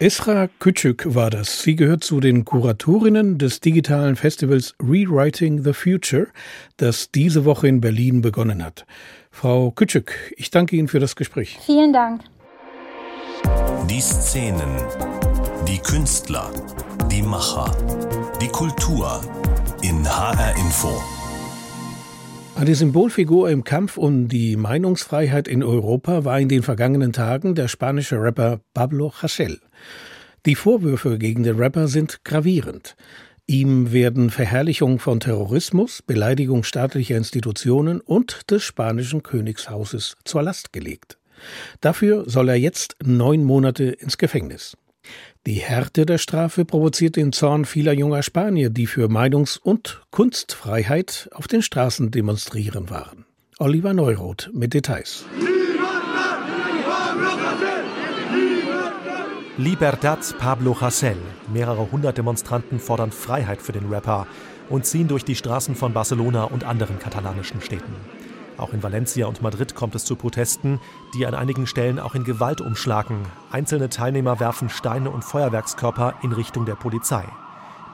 Esra 0.01 0.47
Küçük 0.59 1.13
war 1.13 1.29
das. 1.29 1.61
Sie 1.61 1.75
gehört 1.75 2.05
zu 2.05 2.21
den 2.21 2.45
Kuratorinnen 2.45 3.37
des 3.37 3.59
digitalen 3.59 4.15
Festivals 4.15 4.73
Rewriting 4.81 5.61
the 5.65 5.73
Future, 5.73 6.27
das 6.77 7.11
diese 7.11 7.43
Woche 7.43 7.67
in 7.67 7.81
Berlin 7.81 8.21
begonnen 8.21 8.63
hat. 8.63 8.85
Frau 9.29 9.71
Kütschük, 9.71 10.33
ich 10.37 10.51
danke 10.51 10.77
Ihnen 10.77 10.87
für 10.87 11.01
das 11.01 11.17
Gespräch. 11.17 11.59
Vielen 11.65 11.91
Dank. 11.91 12.21
Die 13.89 13.99
Szenen, 13.99 14.69
die 15.67 15.79
Künstler, 15.79 16.49
die 17.11 17.21
Macher, 17.21 17.69
die 18.41 18.47
Kultur 18.47 19.19
in 19.81 20.07
HR 20.07 20.55
Info. 20.55 20.97
Eine 22.55 22.73
Symbolfigur 22.73 23.49
im 23.49 23.65
Kampf 23.65 23.97
um 23.97 24.29
die 24.29 24.55
Meinungsfreiheit 24.55 25.49
in 25.49 25.61
Europa 25.61 26.23
war 26.23 26.39
in 26.39 26.47
den 26.47 26.63
vergangenen 26.63 27.11
Tagen 27.11 27.53
der 27.53 27.67
spanische 27.67 28.21
Rapper 28.21 28.61
Pablo 28.73 29.11
Hasél. 29.21 29.59
Die 30.45 30.55
Vorwürfe 30.55 31.17
gegen 31.17 31.43
den 31.43 31.57
Rapper 31.57 31.87
sind 31.87 32.23
gravierend. 32.23 32.95
Ihm 33.45 33.91
werden 33.91 34.29
Verherrlichung 34.29 34.99
von 34.99 35.19
Terrorismus, 35.19 36.01
Beleidigung 36.03 36.63
staatlicher 36.63 37.17
Institutionen 37.17 37.99
und 37.99 38.49
des 38.51 38.63
spanischen 38.63 39.23
Königshauses 39.23 40.17
zur 40.23 40.43
Last 40.43 40.71
gelegt. 40.71 41.17
Dafür 41.81 42.29
soll 42.29 42.49
er 42.49 42.55
jetzt 42.55 42.95
neun 43.03 43.43
Monate 43.43 43.85
ins 43.85 44.17
Gefängnis. 44.17 44.77
Die 45.47 45.53
Härte 45.53 46.05
der 46.05 46.17
Strafe 46.17 46.65
provoziert 46.65 47.15
den 47.15 47.31
Zorn 47.31 47.65
vieler 47.65 47.93
junger 47.93 48.21
Spanier, 48.23 48.69
die 48.69 48.87
für 48.87 49.07
Meinungs- 49.07 49.57
und 49.57 50.01
Kunstfreiheit 50.11 51.29
auf 51.33 51.47
den 51.47 51.61
Straßen 51.61 52.11
demonstrieren 52.11 52.89
waren. 52.89 53.25
Oliver 53.57 53.93
Neuroth 53.93 54.51
mit 54.53 54.73
Details. 54.73 55.25
Libertad 59.59 60.37
Pablo 60.39 60.71
Hasél. 60.79 61.17
Mehrere 61.51 61.91
hundert 61.91 62.17
Demonstranten 62.17 62.79
fordern 62.79 63.11
Freiheit 63.11 63.61
für 63.61 63.73
den 63.73 63.89
Rapper 63.89 64.25
und 64.69 64.85
ziehen 64.85 65.09
durch 65.09 65.25
die 65.25 65.35
Straßen 65.35 65.75
von 65.75 65.91
Barcelona 65.91 66.45
und 66.45 66.63
anderen 66.63 66.97
katalanischen 66.97 67.59
Städten. 67.59 67.93
Auch 68.55 68.71
in 68.71 68.81
Valencia 68.81 69.27
und 69.27 69.41
Madrid 69.41 69.75
kommt 69.75 69.95
es 69.95 70.05
zu 70.05 70.15
Protesten, 70.15 70.79
die 71.13 71.25
an 71.25 71.33
einigen 71.33 71.67
Stellen 71.67 71.99
auch 71.99 72.15
in 72.15 72.23
Gewalt 72.23 72.61
umschlagen. 72.61 73.17
Einzelne 73.51 73.89
Teilnehmer 73.89 74.39
werfen 74.39 74.69
Steine 74.69 75.09
und 75.09 75.25
Feuerwerkskörper 75.25 76.13
in 76.23 76.31
Richtung 76.31 76.65
der 76.65 76.75
Polizei. 76.75 77.25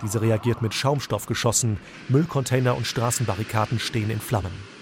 Diese 0.03 0.21
reagiert 0.21 0.61
mit 0.61 0.75
Schaumstoffgeschossen, 0.75 1.79
Müllcontainer 2.09 2.77
und 2.77 2.85
Straßenbarrikaden 2.85 3.79
stehen 3.79 4.11
in 4.11 4.19
Flammen. 4.19 4.74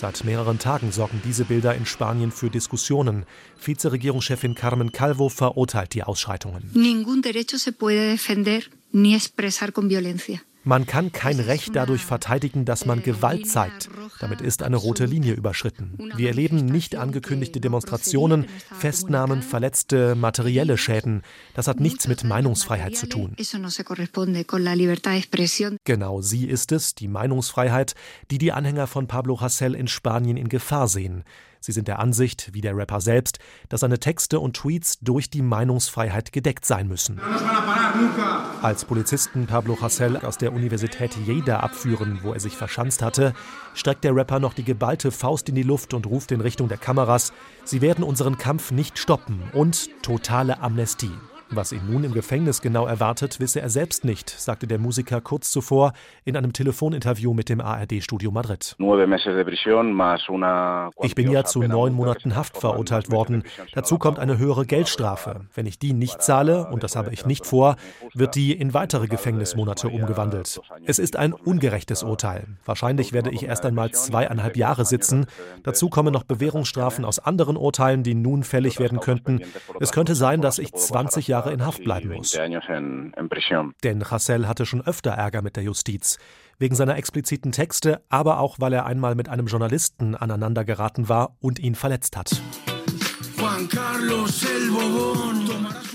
Seit 0.00 0.22
mehreren 0.22 0.60
Tagen 0.60 0.92
sorgen 0.92 1.20
diese 1.24 1.44
Bilder 1.44 1.74
in 1.74 1.84
Spanien 1.84 2.30
für 2.30 2.50
Diskussionen. 2.50 3.26
Vizeregierungschefin 3.60 4.54
Carmen 4.54 4.92
Calvo 4.92 5.28
verurteilt 5.28 5.92
die 5.92 6.04
Ausschreitungen. 6.04 6.70
Ningún 6.72 7.20
derecho 7.20 7.58
se 7.58 7.72
puede 7.72 8.12
defender 8.12 8.60
ni 8.92 9.16
expresar 9.16 9.72
con 9.72 9.90
violencia. 9.90 10.38
Man 10.68 10.84
kann 10.84 11.12
kein 11.12 11.40
Recht 11.40 11.74
dadurch 11.74 12.04
verteidigen, 12.04 12.66
dass 12.66 12.84
man 12.84 13.02
Gewalt 13.02 13.48
zeigt. 13.48 13.88
Damit 14.20 14.42
ist 14.42 14.62
eine 14.62 14.76
rote 14.76 15.06
Linie 15.06 15.32
überschritten. 15.32 15.96
Wir 16.14 16.28
erleben 16.28 16.66
nicht 16.66 16.94
angekündigte 16.94 17.58
Demonstrationen, 17.58 18.44
Festnahmen, 18.78 19.40
Verletzte, 19.40 20.14
materielle 20.14 20.76
Schäden. 20.76 21.22
Das 21.54 21.68
hat 21.68 21.80
nichts 21.80 22.06
mit 22.06 22.22
Meinungsfreiheit 22.22 22.96
zu 22.96 23.08
tun. 23.08 23.34
Genau 25.84 26.20
sie 26.20 26.46
ist 26.46 26.72
es, 26.72 26.94
die 26.94 27.08
Meinungsfreiheit, 27.08 27.94
die 28.30 28.36
die 28.36 28.52
Anhänger 28.52 28.86
von 28.86 29.06
Pablo 29.06 29.40
Hasél 29.40 29.72
in 29.72 29.88
Spanien 29.88 30.36
in 30.36 30.50
Gefahr 30.50 30.86
sehen. 30.88 31.24
Sie 31.60 31.72
sind 31.72 31.88
der 31.88 31.98
Ansicht, 31.98 32.50
wie 32.52 32.60
der 32.60 32.76
Rapper 32.76 33.00
selbst, 33.00 33.38
dass 33.68 33.80
seine 33.80 33.98
Texte 33.98 34.40
und 34.40 34.56
Tweets 34.56 34.98
durch 35.00 35.30
die 35.30 35.42
Meinungsfreiheit 35.42 36.32
gedeckt 36.32 36.64
sein 36.64 36.88
müssen. 36.88 37.20
Als 38.62 38.84
Polizisten 38.84 39.46
Pablo 39.46 39.74
Hasél 39.74 40.24
aus 40.24 40.38
der 40.38 40.52
Universität 40.52 41.16
Lleida 41.16 41.60
abführen, 41.60 42.20
wo 42.22 42.32
er 42.32 42.40
sich 42.40 42.56
verschanzt 42.56 43.02
hatte, 43.02 43.32
streckt 43.74 44.04
der 44.04 44.14
Rapper 44.14 44.40
noch 44.40 44.54
die 44.54 44.64
geballte 44.64 45.10
Faust 45.10 45.48
in 45.48 45.54
die 45.54 45.62
Luft 45.62 45.94
und 45.94 46.06
ruft 46.06 46.32
in 46.32 46.40
Richtung 46.40 46.68
der 46.68 46.78
Kameras, 46.78 47.32
sie 47.64 47.80
werden 47.80 48.04
unseren 48.04 48.38
Kampf 48.38 48.70
nicht 48.70 48.98
stoppen 48.98 49.42
und 49.52 49.88
totale 50.02 50.60
Amnestie. 50.60 51.12
Was 51.50 51.72
ihn 51.72 51.80
nun 51.90 52.04
im 52.04 52.12
Gefängnis 52.12 52.60
genau 52.60 52.86
erwartet, 52.86 53.40
wisse 53.40 53.62
er 53.62 53.70
selbst 53.70 54.04
nicht, 54.04 54.28
sagte 54.28 54.66
der 54.66 54.78
Musiker 54.78 55.22
kurz 55.22 55.50
zuvor 55.50 55.94
in 56.26 56.36
einem 56.36 56.52
Telefoninterview 56.52 57.32
mit 57.32 57.48
dem 57.48 57.62
ARD-Studio 57.62 58.30
Madrid. 58.30 58.76
Ich 61.02 61.14
bin 61.14 61.30
ja 61.30 61.44
zu 61.44 61.62
neun 61.62 61.94
Monaten 61.94 62.36
Haft 62.36 62.58
verurteilt 62.58 63.10
worden. 63.10 63.44
Dazu 63.72 63.96
kommt 63.96 64.18
eine 64.18 64.36
höhere 64.36 64.66
Geldstrafe. 64.66 65.46
Wenn 65.54 65.64
ich 65.64 65.78
die 65.78 65.94
nicht 65.94 66.20
zahle, 66.20 66.68
und 66.70 66.82
das 66.82 66.96
habe 66.96 67.14
ich 67.14 67.24
nicht 67.24 67.46
vor, 67.46 67.76
wird 68.12 68.34
die 68.34 68.52
in 68.52 68.74
weitere 68.74 69.06
Gefängnismonate 69.06 69.88
umgewandelt. 69.88 70.60
Es 70.84 70.98
ist 70.98 71.16
ein 71.16 71.32
ungerechtes 71.32 72.02
Urteil. 72.02 72.46
Wahrscheinlich 72.66 73.14
werde 73.14 73.30
ich 73.30 73.44
erst 73.44 73.64
einmal 73.64 73.90
zweieinhalb 73.92 74.58
Jahre 74.58 74.84
sitzen. 74.84 75.24
Dazu 75.62 75.88
kommen 75.88 76.12
noch 76.12 76.24
Bewährungsstrafen 76.24 77.06
aus 77.06 77.18
anderen 77.18 77.56
Urteilen, 77.56 78.02
die 78.02 78.14
nun 78.14 78.42
fällig 78.42 78.78
werden 78.78 79.00
könnten. 79.00 79.40
Es 79.80 79.92
könnte 79.92 80.14
sein, 80.14 80.42
dass 80.42 80.58
ich 80.58 80.74
20 80.74 81.26
Jahre 81.26 81.37
Jahre 81.38 81.52
in 81.52 81.64
Haft 81.64 81.84
bleiben 81.84 82.12
muss. 82.12 82.36
Denn 83.84 84.02
Chassel 84.02 84.48
hatte 84.48 84.66
schon 84.66 84.86
öfter 84.86 85.10
Ärger 85.12 85.42
mit 85.42 85.56
der 85.56 85.62
Justiz. 85.62 86.18
Wegen 86.58 86.74
seiner 86.74 86.96
expliziten 86.96 87.52
Texte, 87.52 88.02
aber 88.08 88.40
auch 88.40 88.56
weil 88.58 88.72
er 88.72 88.86
einmal 88.86 89.14
mit 89.14 89.28
einem 89.28 89.46
Journalisten 89.46 90.16
aneinandergeraten 90.16 91.08
war 91.08 91.36
und 91.40 91.60
ihn 91.60 91.76
verletzt 91.76 92.16
hat. 92.16 92.42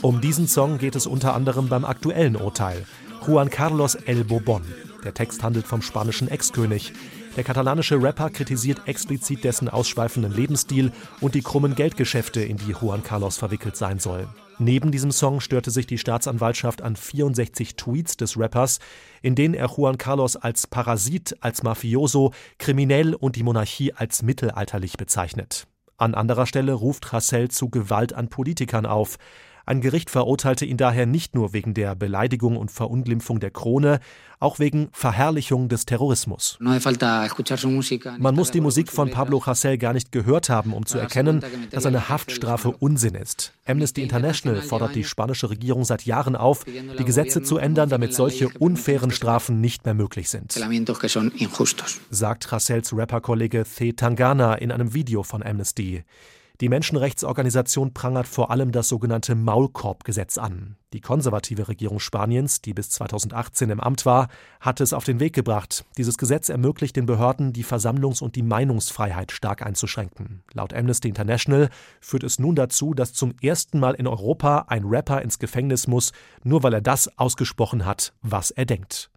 Um 0.02 0.22
diesen 0.22 0.48
Song 0.48 0.78
geht 0.78 0.96
es 0.96 1.06
unter 1.06 1.34
anderem 1.34 1.68
beim 1.68 1.84
aktuellen 1.84 2.38
Urteil. 2.38 2.86
Juan 3.28 3.50
Carlos 3.50 3.96
El 3.96 4.24
Bobon. 4.24 4.64
Der 5.04 5.14
Text 5.14 5.44
handelt 5.44 5.68
vom 5.68 5.82
spanischen 5.82 6.30
Ex-König. 6.30 6.94
Der 7.36 7.44
katalanische 7.44 8.02
Rapper 8.02 8.30
kritisiert 8.30 8.82
explizit 8.86 9.44
dessen 9.44 9.68
ausschweifenden 9.68 10.34
Lebensstil 10.34 10.92
und 11.20 11.36
die 11.36 11.42
krummen 11.42 11.76
Geldgeschäfte, 11.76 12.42
in 12.42 12.58
die 12.58 12.72
Juan 12.72 13.04
Carlos 13.04 13.38
verwickelt 13.38 13.76
sein 13.76 14.00
soll. 14.00 14.28
Neben 14.60 14.92
diesem 14.92 15.12
Song 15.12 15.40
störte 15.40 15.72
sich 15.72 15.88
die 15.88 15.98
Staatsanwaltschaft 15.98 16.82
an 16.82 16.96
64 16.96 17.76
Tweets 17.76 18.18
des 18.18 18.38
Rappers, 18.38 18.80
in 19.22 19.36
denen 19.36 19.54
er 19.54 19.68
Juan 19.68 19.98
Carlos 19.98 20.36
als 20.36 20.68
Parasit, 20.68 21.38
als 21.42 21.64
Mafioso, 21.64 22.34
kriminell 22.60 23.16
und 23.16 23.36
die 23.36 23.44
Monarchie 23.44 23.94
als 23.94 24.22
mittelalterlich 24.22 24.98
bezeichnet. 24.98 25.68
An 25.98 26.16
anderer 26.16 26.46
Stelle 26.46 26.74
ruft 26.74 27.12
Hassel 27.12 27.50
zu 27.50 27.70
Gewalt 27.70 28.14
an 28.14 28.30
Politikern 28.30 28.86
auf. 28.86 29.18
Ein 29.66 29.80
Gericht 29.80 30.10
verurteilte 30.10 30.66
ihn 30.66 30.76
daher 30.76 31.06
nicht 31.06 31.36
nur 31.36 31.54
wegen 31.54 31.74
der 31.74 31.96
Beleidigung 31.96 32.58
und 32.58 32.70
Verunglimpfung 32.70 33.40
der 33.40 33.52
Krone, 33.52 34.02
auch 34.40 34.60
wegen 34.60 34.90
Verherrlichung 34.92 35.70
des 35.70 35.86
Terrorismus. 35.86 36.58
Man 36.60 38.36
muss 38.36 38.52
die 38.52 38.60
Musik 38.60 38.92
von 38.92 39.10
Pablo 39.10 39.38
Hasél 39.40 39.78
gar 39.78 39.94
nicht 39.94 40.12
gehört 40.12 40.50
haben, 40.50 40.74
um 40.74 40.86
zu 40.86 40.98
erkennen, 40.98 41.42
dass 41.72 41.86
eine 41.86 42.10
Haftstrafe 42.10 42.72
Unsinn 42.72 43.16
ist. 43.16 43.54
Amnesty 43.66 44.02
International 44.02 44.62
fordert 44.62 44.96
die 44.96 45.06
spanische 45.06 45.50
Regierung 45.50 45.86
seit 45.86 46.06
Jahren 46.06 46.36
auf, 46.36 46.66
die 46.66 47.06
Gesetze 47.06 47.42
zu 47.42 47.58
ändern, 47.58 47.88
damit 47.88 48.14
solche 48.14 48.50
unfairen 48.60 49.12
Strafen 49.12 49.62
nicht 49.62 49.86
mehr 49.86 49.94
möglich 49.94 50.30
sind. 50.30 50.52
Sagt 52.10 52.48
Haséls 52.48 52.98
Rapperkollege 52.98 53.64
The 53.64 53.94
Tangana 53.94 54.56
in 54.56 54.74
einem 54.74 54.94
Video 54.94 55.24
von 55.24 55.42
Amnesty. 55.42 56.04
Die 56.64 56.70
Menschenrechtsorganisation 56.70 57.94
prangert 57.94 58.26
vor 58.26 58.50
allem 58.50 58.72
das 58.72 58.88
sogenannte 58.88 59.36
Maulkorbgesetz 59.36 60.38
an. 60.38 60.78
Die 60.94 61.02
konservative 61.02 61.68
Regierung 61.68 62.00
Spaniens, 62.00 62.62
die 62.62 62.74
bis 62.74 62.90
2018 62.92 63.70
im 63.70 63.82
Amt 63.82 64.06
war, 64.06 64.30
hat 64.62 64.80
es 64.80 64.94
auf 64.94 65.04
den 65.04 65.20
Weg 65.20 65.34
gebracht. 65.34 65.84
Dieses 65.98 66.18
Gesetz 66.18 66.48
ermöglicht 66.48 66.96
den 66.96 67.06
Behörden, 67.06 67.52
die 67.52 67.66
Versammlungs- 67.66 68.24
und 68.24 68.38
die 68.38 68.44
Meinungsfreiheit 68.44 69.34
stark 69.34 69.62
einzuschränken. 69.62 70.42
Laut 70.54 70.74
Amnesty 70.74 71.10
International 71.10 71.68
führt 72.00 72.24
es 72.24 72.40
nun 72.40 72.56
dazu, 72.56 72.94
dass 72.94 73.12
zum 73.12 73.34
ersten 73.42 73.78
Mal 73.82 73.96
in 73.96 74.08
Europa 74.08 74.64
ein 74.70 74.86
Rapper 74.86 75.22
ins 75.22 75.40
Gefängnis 75.40 75.88
muss, 75.88 76.14
nur 76.46 76.64
weil 76.64 76.76
er 76.76 76.82
das 76.82 77.10
ausgesprochen 77.20 77.86
hat, 77.86 78.14
was 78.22 78.52
er 78.52 78.66
denkt. 78.66 79.12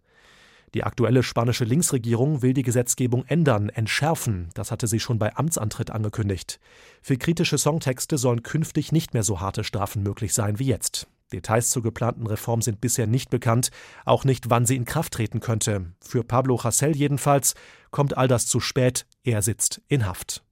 Die 0.73 0.83
aktuelle 0.83 1.23
spanische 1.23 1.63
Linksregierung 1.63 2.41
will 2.41 2.53
die 2.53 2.63
Gesetzgebung 2.63 3.23
ändern, 3.25 3.69
entschärfen. 3.69 4.49
Das 4.53 4.71
hatte 4.71 4.87
sie 4.87 4.99
schon 4.99 5.17
bei 5.17 5.35
Amtsantritt 5.35 5.91
angekündigt. 5.91 6.59
Für 7.01 7.17
kritische 7.17 7.57
Songtexte 7.57 8.17
sollen 8.17 8.43
künftig 8.43 8.91
nicht 8.91 9.13
mehr 9.13 9.23
so 9.23 9.39
harte 9.39 9.63
Strafen 9.63 10.03
möglich 10.03 10.33
sein 10.33 10.59
wie 10.59 10.67
jetzt. 10.67 11.07
Details 11.31 11.69
zur 11.69 11.83
geplanten 11.83 12.27
Reform 12.27 12.61
sind 12.61 12.79
bisher 12.79 13.07
nicht 13.07 13.29
bekannt, 13.29 13.69
auch 14.05 14.23
nicht, 14.23 14.49
wann 14.49 14.65
sie 14.65 14.75
in 14.75 14.85
Kraft 14.85 15.13
treten 15.13 15.39
könnte. 15.39 15.93
Für 16.01 16.23
Pablo 16.23 16.63
Hassel 16.63 16.95
jedenfalls 16.95 17.55
kommt 17.91 18.17
all 18.17 18.27
das 18.27 18.47
zu 18.47 18.59
spät, 18.59 19.05
er 19.23 19.41
sitzt 19.41 19.81
in 19.87 20.05
Haft. 20.05 20.43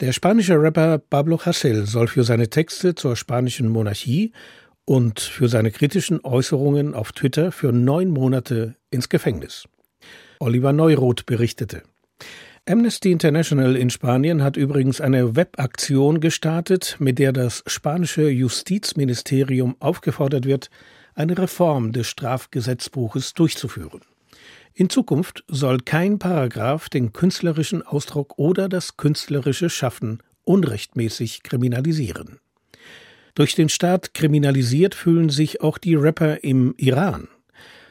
Der 0.00 0.12
spanische 0.12 0.54
Rapper 0.54 0.98
Pablo 0.98 1.38
Hassel 1.44 1.84
soll 1.86 2.08
für 2.08 2.24
seine 2.24 2.48
Texte 2.48 2.94
zur 2.94 3.16
spanischen 3.16 3.68
Monarchie 3.68 4.32
und 4.90 5.20
für 5.20 5.48
seine 5.48 5.70
kritischen 5.70 6.18
Äußerungen 6.24 6.94
auf 6.94 7.12
Twitter 7.12 7.52
für 7.52 7.70
neun 7.70 8.10
Monate 8.10 8.74
ins 8.90 9.08
Gefängnis. 9.08 9.68
Oliver 10.40 10.72
Neuroth 10.72 11.26
berichtete. 11.26 11.84
Amnesty 12.68 13.12
International 13.12 13.76
in 13.76 13.90
Spanien 13.90 14.42
hat 14.42 14.56
übrigens 14.56 15.00
eine 15.00 15.36
Webaktion 15.36 16.18
gestartet, 16.18 16.96
mit 16.98 17.20
der 17.20 17.32
das 17.32 17.62
spanische 17.68 18.30
Justizministerium 18.30 19.76
aufgefordert 19.78 20.44
wird, 20.44 20.70
eine 21.14 21.38
Reform 21.38 21.92
des 21.92 22.08
Strafgesetzbuches 22.08 23.34
durchzuführen. 23.34 24.00
In 24.74 24.90
Zukunft 24.90 25.44
soll 25.46 25.78
kein 25.78 26.18
Paragraph 26.18 26.88
den 26.88 27.12
künstlerischen 27.12 27.86
Ausdruck 27.86 28.36
oder 28.38 28.68
das 28.68 28.96
künstlerische 28.96 29.70
Schaffen 29.70 30.20
unrechtmäßig 30.42 31.44
kriminalisieren. 31.44 32.40
Durch 33.34 33.54
den 33.54 33.68
Staat 33.68 34.14
kriminalisiert 34.14 34.94
fühlen 34.94 35.30
sich 35.30 35.60
auch 35.60 35.78
die 35.78 35.94
Rapper 35.94 36.42
im 36.42 36.74
Iran. 36.76 37.28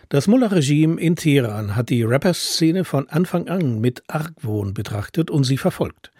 Das 0.09 0.27
Mullah-Regime 0.27 0.99
in 0.99 1.15
Teheran 1.15 1.75
hat 1.75 1.89
die 1.89 2.03
Rapper-Szene 2.03 2.83
von 2.83 3.07
Anfang 3.09 3.47
an 3.47 3.79
mit 3.79 4.03
Argwohn 4.07 4.73
betrachtet 4.73 5.29
und 5.29 5.43
sie 5.43 5.57
verfolgt. 5.57 6.11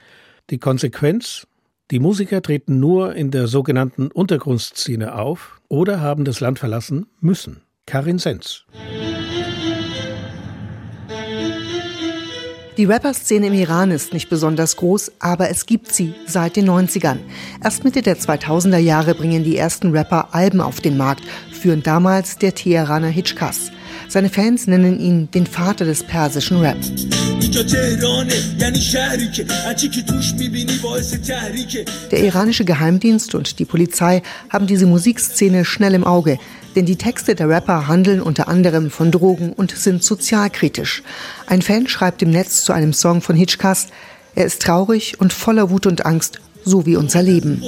Die 0.51 0.59
Konsequenz? 0.59 1.47
Die 1.91 1.99
Musiker 1.99 2.43
treten 2.43 2.79
nur 2.79 3.15
in 3.15 3.31
der 3.31 3.47
sogenannten 3.47 4.11
Untergrundszene 4.11 5.15
auf 5.15 5.59
oder 5.69 6.01
haben 6.01 6.23
das 6.23 6.39
Land 6.39 6.59
verlassen 6.59 7.07
müssen. 7.19 7.63
Karin 7.87 8.19
Sens. 8.19 8.65
Die 12.79 12.85
Rapper-Szene 12.85 13.47
im 13.47 13.53
Iran 13.53 13.91
ist 13.91 14.13
nicht 14.13 14.29
besonders 14.29 14.77
groß, 14.77 15.11
aber 15.19 15.49
es 15.49 15.65
gibt 15.65 15.93
sie 15.93 16.13
seit 16.25 16.55
den 16.55 16.69
90ern. 16.69 17.17
Erst 17.61 17.83
Mitte 17.83 18.01
der 18.01 18.17
2000er 18.17 18.77
Jahre 18.77 19.15
bringen 19.15 19.43
die 19.43 19.57
ersten 19.57 19.91
Rapper 19.91 20.33
Alben 20.33 20.61
auf 20.61 20.79
den 20.79 20.95
Markt, 20.95 21.25
führen 21.51 21.83
damals 21.83 22.37
der 22.37 22.55
Teheraner 22.55 23.09
Hitchkas. 23.09 23.73
Seine 24.07 24.29
Fans 24.29 24.65
nennen 24.65 24.97
ihn 24.97 25.29
den 25.29 25.45
Vater 25.45 25.83
des 25.83 26.03
persischen 26.03 26.61
Rap. 26.61 26.77
Der 32.11 32.23
iranische 32.23 32.63
Geheimdienst 32.63 33.35
und 33.35 33.59
die 33.59 33.65
Polizei 33.65 34.23
haben 34.49 34.67
diese 34.67 34.85
Musikszene 34.85 35.65
schnell 35.65 35.95
im 35.95 36.05
Auge. 36.05 36.39
Denn 36.75 36.85
die 36.85 36.97
Texte 36.97 37.35
der 37.35 37.49
Rapper 37.49 37.87
handeln 37.87 38.21
unter 38.21 38.47
anderem 38.47 38.89
von 38.91 39.11
Drogen 39.11 39.53
und 39.53 39.71
sind 39.71 40.03
sozialkritisch. 40.03 41.03
Ein 41.47 41.61
Fan 41.61 41.87
schreibt 41.87 42.21
im 42.21 42.29
Netz 42.29 42.63
zu 42.63 42.73
einem 42.73 42.93
Song 42.93 43.21
von 43.21 43.35
Hitchcast, 43.35 43.89
er 44.35 44.45
ist 44.45 44.61
traurig 44.61 45.19
und 45.19 45.33
voller 45.33 45.69
Wut 45.69 45.87
und 45.87 46.05
Angst, 46.05 46.39
so 46.63 46.85
wie 46.85 46.95
unser 46.95 47.21
Leben. 47.21 47.61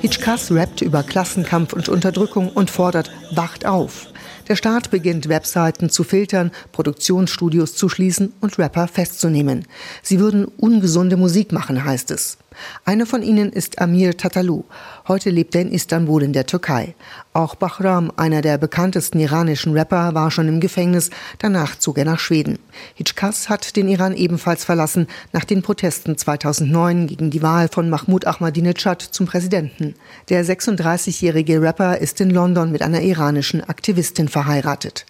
Hitchcast 0.00 0.50
rappt 0.50 0.82
über 0.82 1.02
Klassenkampf 1.02 1.72
und 1.72 1.88
Unterdrückung 1.88 2.48
und 2.48 2.70
fordert, 2.70 3.10
wacht 3.30 3.64
auf. 3.64 4.08
Der 4.48 4.56
Staat 4.56 4.90
beginnt 4.90 5.28
Webseiten 5.28 5.88
zu 5.88 6.02
filtern, 6.02 6.50
Produktionsstudios 6.72 7.74
zu 7.74 7.88
schließen 7.88 8.32
und 8.40 8.58
Rapper 8.58 8.88
festzunehmen. 8.88 9.66
Sie 10.02 10.18
würden 10.18 10.44
ungesunde 10.44 11.16
Musik 11.16 11.52
machen, 11.52 11.84
heißt 11.84 12.10
es. 12.10 12.38
Einer 12.84 13.06
von 13.06 13.22
ihnen 13.22 13.52
ist 13.52 13.80
Amir 13.80 14.16
Tatalu. 14.16 14.64
Heute 15.08 15.30
lebt 15.30 15.54
er 15.54 15.62
in 15.62 15.72
Istanbul 15.72 16.22
in 16.22 16.32
der 16.32 16.46
Türkei. 16.46 16.94
Auch 17.32 17.54
Bahram, 17.54 18.12
einer 18.16 18.42
der 18.42 18.58
bekanntesten 18.58 19.18
iranischen 19.20 19.72
Rapper, 19.72 20.14
war 20.14 20.30
schon 20.30 20.48
im 20.48 20.60
Gefängnis. 20.60 21.10
Danach 21.38 21.78
zog 21.78 21.98
er 21.98 22.04
nach 22.04 22.18
Schweden. 22.18 22.58
Hitchkas 22.94 23.48
hat 23.48 23.76
den 23.76 23.88
Iran 23.88 24.14
ebenfalls 24.14 24.64
verlassen 24.64 25.06
nach 25.32 25.44
den 25.44 25.62
Protesten 25.62 26.18
2009 26.18 27.06
gegen 27.06 27.30
die 27.30 27.42
Wahl 27.42 27.68
von 27.68 27.88
Mahmoud 27.88 28.26
Ahmadinejad 28.26 29.02
zum 29.02 29.26
Präsidenten. 29.26 29.94
Der 30.28 30.44
36-jährige 30.44 31.60
Rapper 31.60 31.98
ist 31.98 32.20
in 32.20 32.30
London 32.30 32.72
mit 32.72 32.82
einer 32.82 33.02
iranischen 33.02 33.62
Aktivistin 33.62 34.28
verheiratet. 34.28 35.06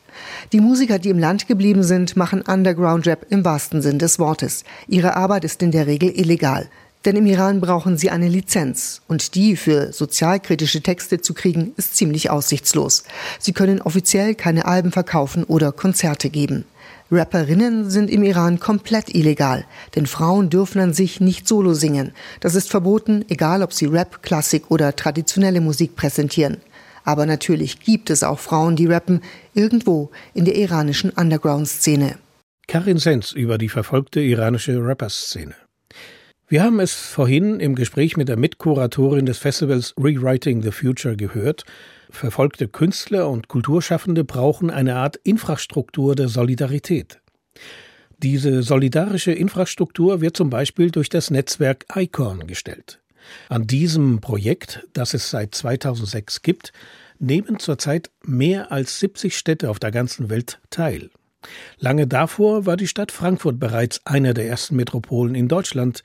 Die 0.52 0.61
Musiker, 0.61 0.98
die 0.98 1.09
im 1.09 1.18
Land 1.18 1.48
geblieben 1.48 1.83
sind, 1.83 2.16
machen 2.16 2.42
Underground-Rap 2.42 3.26
im 3.31 3.44
wahrsten 3.44 3.83
Sinn 3.83 3.98
des 3.98 4.18
Wortes. 4.18 4.64
Ihre 4.87 5.16
Arbeit 5.16 5.44
ist 5.44 5.62
in 5.62 5.70
der 5.70 5.87
Regel 5.87 6.11
illegal. 6.11 6.68
Denn 7.05 7.17
im 7.17 7.27
Iran 7.27 7.61
brauchen 7.61 7.97
sie 7.97 8.11
eine 8.11 8.29
Lizenz 8.29 9.03
und 9.09 9.35
die 9.35 9.57
für 9.57 9.93
sozialkritische 9.93 10.83
Texte 10.83 11.21
zu 11.21 11.35
kriegen, 11.35 11.73
ist 11.77 11.97
ziemlich 11.97 12.31
aussichtslos. 12.31 13.05
Sie 13.41 13.53
können 13.53 13.83
offiziell 13.83 14.35
keine 14.35 14.67
Alben 14.67 14.93
verkaufen 14.93 15.45
oder 15.45 15.73
Konzerte 15.73 16.31
geben. 16.31 16.65
Rapperinnen 17.11 17.91
sind 17.91 18.09
im 18.09 18.23
Iran 18.23 18.59
komplett 18.59 19.15
illegal, 19.15 19.67
denn 19.95 20.07
Frauen 20.07 20.49
dürfen 20.49 20.81
an 20.81 20.95
sich 20.95 21.21
nicht 21.21 21.47
solo 21.47 21.75
singen. 21.75 22.12
Das 22.41 22.55
ist 22.55 22.71
verboten, 22.71 23.25
egal 23.29 23.62
ob 23.62 23.73
sie 23.73 23.87
Rap, 23.87 24.23
Klassik 24.23 24.71
oder 24.71 24.97
traditionelle 24.97 25.61
Musik 25.61 25.95
präsentieren. 25.95 26.59
Aber 27.05 27.27
natürlich 27.27 27.81
gibt 27.81 28.09
es 28.11 28.23
auch 28.23 28.38
Frauen, 28.38 28.77
die 28.77 28.87
rappen, 28.87 29.21
irgendwo 29.55 30.11
in 30.35 30.45
der 30.45 30.57
iranischen 30.57 31.11
Underground-Szene. 31.11 32.17
Karin 32.69 32.99
Sens 32.99 33.33
über 33.33 33.59
die 33.59 33.69
verfolgte 33.69 34.21
iranische 34.21 34.79
Rapper-Szene. 34.83 35.55
Wir 36.53 36.62
haben 36.62 36.81
es 36.81 36.93
vorhin 36.93 37.61
im 37.61 37.75
Gespräch 37.75 38.19
mit 38.19 38.29
der 38.29 38.37
Mitkuratorin 38.37 39.25
des 39.25 39.38
Festivals 39.38 39.95
Rewriting 39.97 40.62
the 40.62 40.71
Future 40.71 41.17
gehört. 41.17 41.65
Verfolgte 42.11 42.69
Künstler 42.69 43.31
und 43.31 43.49
Kulturschaffende 43.49 44.23
brauchen 44.23 44.69
eine 44.69 44.97
Art 44.97 45.17
Infrastruktur 45.25 46.15
der 46.15 46.29
Solidarität. 46.29 47.23
Diese 48.19 48.62
solidarische 48.62 49.33
Infrastruktur 49.33 50.21
wird 50.21 50.37
zum 50.37 50.51
Beispiel 50.51 50.91
durch 50.91 51.09
das 51.09 51.31
Netzwerk 51.31 51.87
ICON 51.97 52.47
gestellt. 52.47 53.01
An 53.49 53.67
diesem 53.67 54.21
Projekt, 54.21 54.87
das 54.93 55.15
es 55.15 55.31
seit 55.31 55.55
2006 55.55 56.43
gibt, 56.43 56.75
nehmen 57.19 57.61
zurzeit 57.61 58.11
mehr 58.27 58.71
als 58.71 59.01
70 59.01 59.38
Städte 59.38 59.71
auf 59.71 59.79
der 59.79 59.91
ganzen 59.91 60.29
Welt 60.29 60.61
teil. 60.69 61.09
Lange 61.79 62.07
davor 62.07 62.67
war 62.67 62.77
die 62.77 62.88
Stadt 62.88 63.11
Frankfurt 63.11 63.59
bereits 63.59 64.03
einer 64.05 64.35
der 64.35 64.49
ersten 64.49 64.77
Metropolen 64.77 65.35
in 65.35 65.49
Deutschland, 65.49 66.03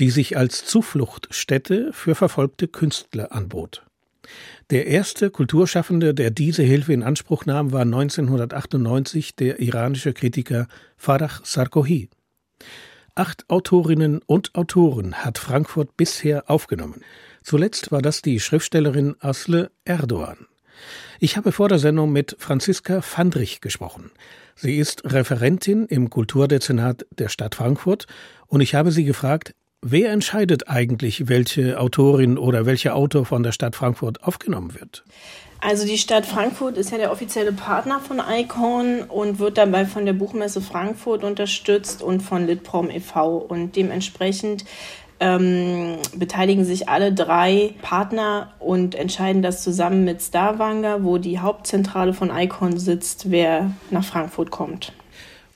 die 0.00 0.10
sich 0.10 0.36
als 0.36 0.64
Zufluchtstätte 0.64 1.92
für 1.92 2.14
verfolgte 2.14 2.68
Künstler 2.68 3.32
anbot. 3.32 3.84
Der 4.70 4.86
erste 4.86 5.30
Kulturschaffende, 5.30 6.12
der 6.12 6.30
diese 6.30 6.62
Hilfe 6.62 6.92
in 6.92 7.02
Anspruch 7.02 7.46
nahm, 7.46 7.72
war 7.72 7.82
1998 7.82 9.36
der 9.36 9.60
iranische 9.60 10.12
Kritiker 10.12 10.66
Farah 10.96 11.40
Sarkohi. 11.44 12.08
Acht 13.14 13.48
Autorinnen 13.48 14.20
und 14.26 14.54
Autoren 14.54 15.14
hat 15.14 15.38
Frankfurt 15.38 15.96
bisher 15.96 16.50
aufgenommen. 16.50 17.00
Zuletzt 17.42 17.92
war 17.92 18.02
das 18.02 18.20
die 18.20 18.40
Schriftstellerin 18.40 19.14
Asle 19.20 19.70
Erdogan. 19.84 20.46
Ich 21.20 21.36
habe 21.38 21.52
vor 21.52 21.68
der 21.68 21.78
Sendung 21.78 22.12
mit 22.12 22.36
Franziska 22.38 23.00
Fandrich 23.00 23.62
gesprochen. 23.62 24.10
Sie 24.54 24.76
ist 24.76 25.10
Referentin 25.10 25.86
im 25.86 26.10
Kulturdezernat 26.10 27.06
der 27.10 27.28
Stadt 27.28 27.54
Frankfurt 27.54 28.06
und 28.46 28.60
ich 28.60 28.74
habe 28.74 28.90
sie 28.92 29.04
gefragt, 29.04 29.54
wer 29.82 30.10
entscheidet 30.10 30.68
eigentlich, 30.68 31.28
welche 31.28 31.80
Autorin 31.80 32.38
oder 32.38 32.66
welcher 32.66 32.94
Autor 32.94 33.24
von 33.24 33.42
der 33.42 33.52
Stadt 33.52 33.76
Frankfurt 33.76 34.22
aufgenommen 34.22 34.74
wird? 34.78 35.04
Also 35.60 35.86
die 35.86 35.98
Stadt 35.98 36.26
Frankfurt 36.26 36.76
ist 36.76 36.92
ja 36.92 36.98
der 36.98 37.10
offizielle 37.10 37.52
Partner 37.52 38.00
von 38.00 38.20
ICON 38.20 39.02
und 39.02 39.38
wird 39.38 39.58
dabei 39.58 39.86
von 39.86 40.04
der 40.04 40.12
Buchmesse 40.12 40.60
Frankfurt 40.60 41.24
unterstützt 41.24 42.02
und 42.02 42.20
von 42.20 42.46
Litprom 42.46 42.90
e.V. 42.90 43.38
Und 43.38 43.74
dementsprechend 43.74 44.64
ähm, 45.18 45.96
beteiligen 46.14 46.64
sich 46.64 46.88
alle 46.88 47.12
drei 47.12 47.74
Partner 47.80 48.52
und 48.58 48.94
entscheiden 48.94 49.40
das 49.40 49.62
zusammen 49.62 50.04
mit 50.04 50.20
Starwanger, 50.20 51.04
wo 51.04 51.16
die 51.16 51.38
Hauptzentrale 51.38 52.12
von 52.12 52.30
ICON 52.30 52.78
sitzt, 52.78 53.30
wer 53.30 53.72
nach 53.90 54.04
Frankfurt 54.04 54.50
kommt. 54.50 54.92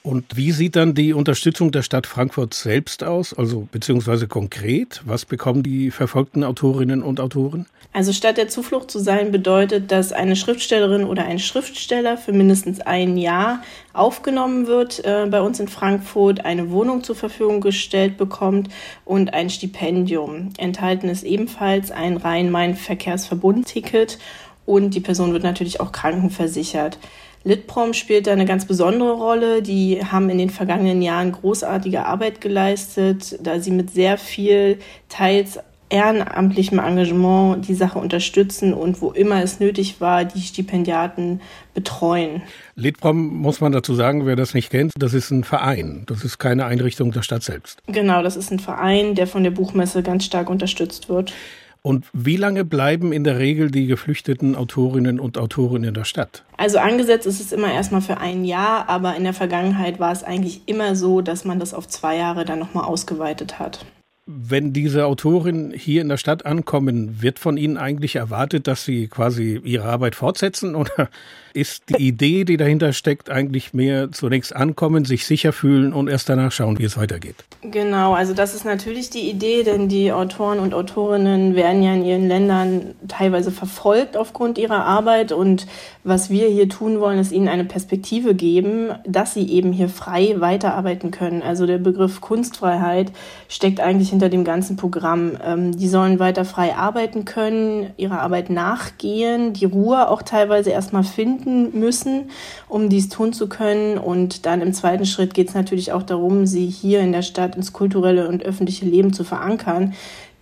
Und 0.02 0.34
wie 0.34 0.52
sieht 0.52 0.76
dann 0.76 0.94
die 0.94 1.12
Unterstützung 1.12 1.72
der 1.72 1.82
Stadt 1.82 2.06
Frankfurt 2.06 2.54
selbst 2.54 3.04
aus, 3.04 3.34
also 3.34 3.68
beziehungsweise 3.70 4.28
konkret? 4.28 5.02
Was 5.04 5.26
bekommen 5.26 5.62
die 5.62 5.90
verfolgten 5.90 6.42
Autorinnen 6.42 7.02
und 7.02 7.20
Autoren? 7.20 7.66
Also 7.92 8.14
statt 8.14 8.38
der 8.38 8.48
Zuflucht 8.48 8.90
zu 8.90 8.98
sein 8.98 9.30
bedeutet, 9.30 9.92
dass 9.92 10.12
eine 10.12 10.36
Schriftstellerin 10.36 11.04
oder 11.04 11.26
ein 11.26 11.38
Schriftsteller 11.38 12.16
für 12.16 12.32
mindestens 12.32 12.80
ein 12.80 13.18
Jahr 13.18 13.62
aufgenommen 13.92 14.68
wird 14.68 15.04
äh, 15.04 15.26
bei 15.30 15.42
uns 15.42 15.60
in 15.60 15.68
Frankfurt, 15.68 16.46
eine 16.46 16.70
Wohnung 16.70 17.04
zur 17.04 17.16
Verfügung 17.16 17.60
gestellt 17.60 18.16
bekommt 18.16 18.70
und 19.04 19.34
ein 19.34 19.50
Stipendium. 19.50 20.54
Enthalten 20.56 21.10
ist 21.10 21.24
ebenfalls 21.24 21.90
ein 21.90 22.16
Rhein-Main-Verkehrsverbund-Ticket 22.16 24.18
und 24.64 24.94
die 24.94 25.00
Person 25.00 25.34
wird 25.34 25.42
natürlich 25.42 25.80
auch 25.80 25.92
krankenversichert. 25.92 26.96
Litprom 27.42 27.94
spielt 27.94 28.26
da 28.26 28.33
eine 28.33 28.44
ganz 28.44 28.66
besondere 28.66 29.12
Rolle. 29.12 29.62
Die 29.62 30.05
haben 30.05 30.29
in 30.29 30.38
den 30.38 30.50
vergangenen 30.50 31.00
Jahren 31.00 31.33
großartige 31.33 32.05
Arbeit 32.05 32.40
geleistet, 32.40 33.38
da 33.42 33.61
sie 33.61 33.70
mit 33.70 33.90
sehr 33.90 34.18
viel 34.18 34.79
teils 35.09 35.59
ehrenamtlichem 35.90 36.79
Engagement 36.79 37.66
die 37.66 37.74
Sache 37.74 37.98
unterstützen 37.98 38.72
und 38.72 39.03
wo 39.03 39.11
immer 39.11 39.42
es 39.42 39.59
nötig 39.59 40.00
war, 40.00 40.24
die 40.24 40.40
Stipendiaten 40.40 41.40
betreuen. 41.74 42.42
Litprom 42.76 43.16
muss 43.18 43.61
man 43.61 43.72
dazu 43.72 43.94
sagen, 43.94 44.24
wer 44.24 44.37
das 44.37 44.55
nicht 44.55 44.70
kennt, 44.70 44.92
das 44.96 45.14
ist 45.14 45.31
ein 45.31 45.42
Verein. 45.42 46.05
Das 46.07 46.24
ist 46.24 46.38
keine 46.38 46.64
Einrichtung 46.64 47.11
der 47.11 47.22
Stadt 47.22 47.42
selbst. 47.42 47.83
Genau, 47.87 48.22
das 48.22 48.37
ist 48.37 48.53
ein 48.53 48.61
Verein, 48.61 49.16
der 49.16 49.26
von 49.26 49.42
der 49.42 49.50
Buchmesse 49.50 50.03
ganz 50.03 50.24
stark 50.24 50.48
unterstützt 50.48 51.09
wird. 51.09 51.33
Und 51.82 52.06
wie 52.12 52.36
lange 52.36 52.64
bleiben 52.64 53.12
in 53.12 53.24
der 53.24 53.38
Regel 53.38 53.70
die 53.70 53.86
geflüchteten 53.86 54.54
Autorinnen 54.54 55.18
und 55.18 55.38
Autoren 55.38 55.84
in 55.84 55.94
der 55.94 56.04
Stadt? 56.04 56.44
Also 56.56 56.78
angesetzt 56.78 57.26
ist 57.26 57.40
es 57.40 57.52
immer 57.52 57.72
erstmal 57.72 58.02
für 58.02 58.18
ein 58.18 58.44
Jahr, 58.44 58.88
aber 58.88 59.16
in 59.16 59.24
der 59.24 59.32
Vergangenheit 59.32 59.98
war 59.98 60.12
es 60.12 60.22
eigentlich 60.22 60.62
immer 60.66 60.94
so, 60.94 61.22
dass 61.22 61.44
man 61.44 61.58
das 61.58 61.72
auf 61.72 61.88
zwei 61.88 62.16
Jahre 62.16 62.44
dann 62.44 62.58
nochmal 62.58 62.84
ausgeweitet 62.84 63.58
hat. 63.58 63.86
Wenn 64.32 64.72
diese 64.72 65.06
Autorinnen 65.06 65.72
hier 65.72 66.02
in 66.02 66.08
der 66.08 66.16
Stadt 66.16 66.46
ankommen, 66.46 67.20
wird 67.20 67.40
von 67.40 67.56
ihnen 67.56 67.76
eigentlich 67.76 68.14
erwartet, 68.14 68.68
dass 68.68 68.84
sie 68.84 69.08
quasi 69.08 69.60
ihre 69.64 69.84
Arbeit 69.84 70.14
fortsetzen 70.14 70.76
oder 70.76 71.08
ist 71.52 71.88
die 71.88 71.94
Idee, 72.08 72.44
die 72.44 72.56
dahinter 72.56 72.92
steckt, 72.92 73.28
eigentlich 73.28 73.74
mehr 73.74 74.12
zunächst 74.12 74.54
ankommen, 74.54 75.04
sich 75.04 75.26
sicher 75.26 75.52
fühlen 75.52 75.92
und 75.92 76.08
erst 76.08 76.28
danach 76.28 76.52
schauen, 76.52 76.78
wie 76.78 76.84
es 76.84 76.96
weitergeht? 76.96 77.34
Genau, 77.62 78.14
also 78.14 78.32
das 78.32 78.54
ist 78.54 78.64
natürlich 78.64 79.10
die 79.10 79.28
Idee, 79.28 79.64
denn 79.64 79.88
die 79.88 80.12
Autoren 80.12 80.60
und 80.60 80.74
Autorinnen 80.74 81.56
werden 81.56 81.82
ja 81.82 81.92
in 81.94 82.04
ihren 82.04 82.28
Ländern 82.28 82.94
teilweise 83.08 83.50
verfolgt 83.50 84.16
aufgrund 84.16 84.58
ihrer 84.58 84.84
Arbeit 84.84 85.32
und 85.32 85.66
was 86.04 86.30
wir 86.30 86.48
hier 86.48 86.68
tun 86.68 87.00
wollen, 87.00 87.18
ist 87.18 87.32
ihnen 87.32 87.48
eine 87.48 87.64
Perspektive 87.64 88.34
geben, 88.34 88.90
dass 89.06 89.34
sie 89.34 89.50
eben 89.50 89.72
hier 89.72 89.88
frei 89.88 90.36
weiterarbeiten 90.38 91.10
können. 91.10 91.42
Also 91.42 91.66
der 91.66 91.78
Begriff 91.78 92.20
Kunstfreiheit 92.20 93.12
steckt 93.48 93.80
eigentlich 93.80 94.12
hinter 94.20 94.28
dem 94.28 94.44
ganzen 94.44 94.76
Programm. 94.76 95.38
Ähm, 95.42 95.76
die 95.76 95.88
sollen 95.88 96.18
weiter 96.18 96.44
frei 96.44 96.76
arbeiten 96.76 97.24
können, 97.24 97.90
ihrer 97.96 98.20
Arbeit 98.20 98.50
nachgehen, 98.50 99.54
die 99.54 99.64
Ruhe 99.64 100.11
auch 100.11 100.20
teilweise 100.20 100.68
erstmal 100.68 101.04
finden 101.04 101.78
müssen, 101.78 102.24
um 102.68 102.90
dies 102.90 103.09
tun 103.09 103.33
zu 103.33 103.48
können. 103.48 103.96
Und 103.96 104.44
dann 104.44 104.61
im 104.61 104.74
zweiten 104.74 105.06
Schritt 105.06 105.33
geht 105.33 105.48
es 105.48 105.54
natürlich 105.54 105.92
auch 105.92 106.02
darum, 106.02 106.44
sie 106.44 106.66
hier 106.66 107.00
in 107.00 107.12
der 107.12 107.22
Stadt 107.22 107.56
ins 107.56 107.72
kulturelle 107.72 108.28
und 108.28 108.42
öffentliche 108.42 108.85
Leben 108.85 109.14
zu 109.14 109.24
verankern. 109.24 109.94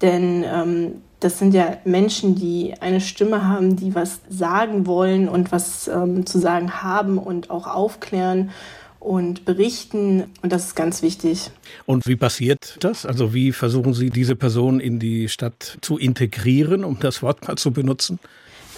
Denn 0.02 0.44
ähm, 0.44 0.94
das 1.20 1.38
sind 1.38 1.54
ja 1.54 1.76
Menschen, 1.84 2.34
die 2.34 2.74
eine 2.80 3.00
Stimme 3.00 3.46
haben, 3.46 3.76
die 3.76 3.94
was 3.94 4.20
sagen 4.28 4.86
wollen 4.86 5.28
und 5.28 5.52
was 5.52 5.86
ähm, 5.86 6.26
zu 6.26 6.40
sagen 6.40 6.82
haben 6.82 7.16
und 7.18 7.50
auch 7.50 7.68
aufklären 7.68 8.50
und 9.00 9.44
berichten. 9.44 10.24
Und 10.42 10.52
das 10.52 10.66
ist 10.66 10.74
ganz 10.74 11.02
wichtig. 11.02 11.50
Und 11.86 12.06
wie 12.06 12.16
passiert 12.16 12.76
das? 12.80 13.06
Also 13.06 13.34
wie 13.34 13.52
versuchen 13.52 13.94
Sie, 13.94 14.10
diese 14.10 14.36
Person 14.36 14.80
in 14.80 14.98
die 14.98 15.28
Stadt 15.28 15.78
zu 15.80 15.98
integrieren, 15.98 16.84
um 16.84 16.98
das 16.98 17.22
Wort 17.22 17.46
mal 17.46 17.56
zu 17.56 17.70
benutzen? 17.70 18.18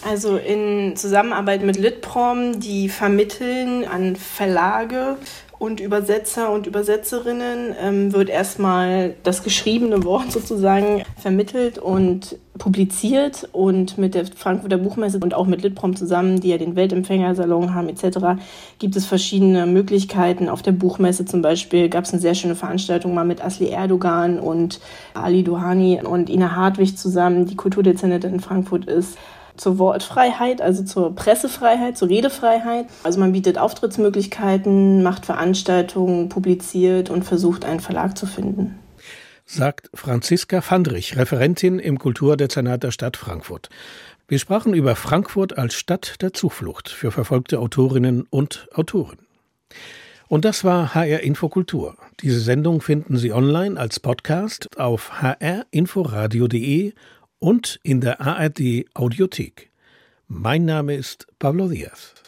Also 0.03 0.37
in 0.39 0.97
Zusammenarbeit 0.97 1.63
mit 1.63 1.77
Litprom, 1.77 2.59
die 2.59 2.89
vermitteln 2.89 3.85
an 3.85 4.17
Verlage 4.17 5.17
und 5.61 5.79
Übersetzer 5.79 6.51
und 6.51 6.66
Übersetzerinnen 6.66 7.75
ähm, 7.79 8.14
wird 8.14 8.31
erstmal 8.31 9.14
das 9.23 9.42
geschriebene 9.42 10.05
Wort 10.05 10.33
sozusagen 10.33 11.03
vermittelt 11.18 11.79
und 11.79 12.38
publiziert 12.57 13.46
und 13.53 13.99
mit 13.99 14.14
der 14.14 14.25
Frankfurter 14.25 14.79
Buchmesse 14.79 15.20
und 15.23 15.35
auch 15.35 15.46
mit 15.46 15.62
Litprom 15.62 15.96
zusammen, 15.96 16.40
die 16.40 16.49
ja 16.49 16.57
den 16.57 16.77
Weltempfängersalon 16.77 17.75
haben 17.75 17.90
etc., 17.90 18.40
gibt 18.79 18.96
es 18.96 19.05
verschiedene 19.05 19.66
Möglichkeiten. 19.66 20.49
Auf 20.49 20.62
der 20.62 20.73
Buchmesse 20.73 21.27
zum 21.27 21.42
Beispiel 21.42 21.90
gab 21.90 22.05
es 22.05 22.12
eine 22.12 22.23
sehr 22.23 22.35
schöne 22.35 22.55
Veranstaltung 22.55 23.12
mal 23.12 23.27
mit 23.27 23.44
Asli 23.44 23.68
Erdogan 23.68 24.40
und 24.40 24.81
Ali 25.12 25.44
Duhani 25.44 26.01
und 26.03 26.31
Ina 26.31 26.57
Hartwig 26.57 26.96
zusammen, 26.96 27.44
die 27.44 27.57
Kulturdezernentin 27.57 28.33
in 28.33 28.40
Frankfurt 28.40 28.87
ist 28.87 29.18
zur 29.61 29.79
Wortfreiheit, 29.79 30.62
also 30.62 30.83
zur 30.83 31.14
Pressefreiheit, 31.14 31.99
zur 31.99 32.09
Redefreiheit. 32.09 32.87
Also 33.03 33.20
man 33.20 33.33
bietet 33.33 33.59
Auftrittsmöglichkeiten, 33.59 35.03
macht 35.03 35.27
Veranstaltungen, 35.27 36.29
publiziert 36.29 37.11
und 37.11 37.25
versucht 37.25 37.64
einen 37.64 37.81
Verlag 37.81 38.16
zu 38.16 38.27
finden. 38.27 38.79
Sagt 39.44 39.90
Franziska 39.92 40.61
Fandrich, 40.61 41.16
Referentin 41.16 41.79
im 41.79 41.99
Kulturdezernat 41.99 42.83
der 42.83 42.90
Stadt 42.92 43.16
Frankfurt. 43.16 43.68
Wir 44.29 44.38
sprachen 44.38 44.75
über 44.75 44.96
Frankfurt 44.96 45.59
als 45.59 45.75
Stadt 45.75 46.23
der 46.23 46.33
Zuflucht 46.33 46.88
für 46.88 47.11
verfolgte 47.11 47.59
Autorinnen 47.59 48.27
und 48.31 48.68
Autoren. 48.73 49.18
Und 50.29 50.44
das 50.44 50.62
war 50.62 50.94
HR 50.94 51.25
Infokultur. 51.25 51.96
Diese 52.20 52.38
Sendung 52.38 52.81
finden 52.81 53.16
Sie 53.16 53.33
online 53.33 53.79
als 53.79 53.99
Podcast 53.99 54.68
auf 54.79 55.20
hrinforadio.de 55.20 56.92
und 57.40 57.81
in 57.83 58.00
der 58.00 58.20
ARD 58.20 58.85
Audiothek. 58.94 59.70
Mein 60.29 60.64
Name 60.64 60.94
ist 60.94 61.26
Pablo 61.40 61.68
Diaz. 61.68 62.14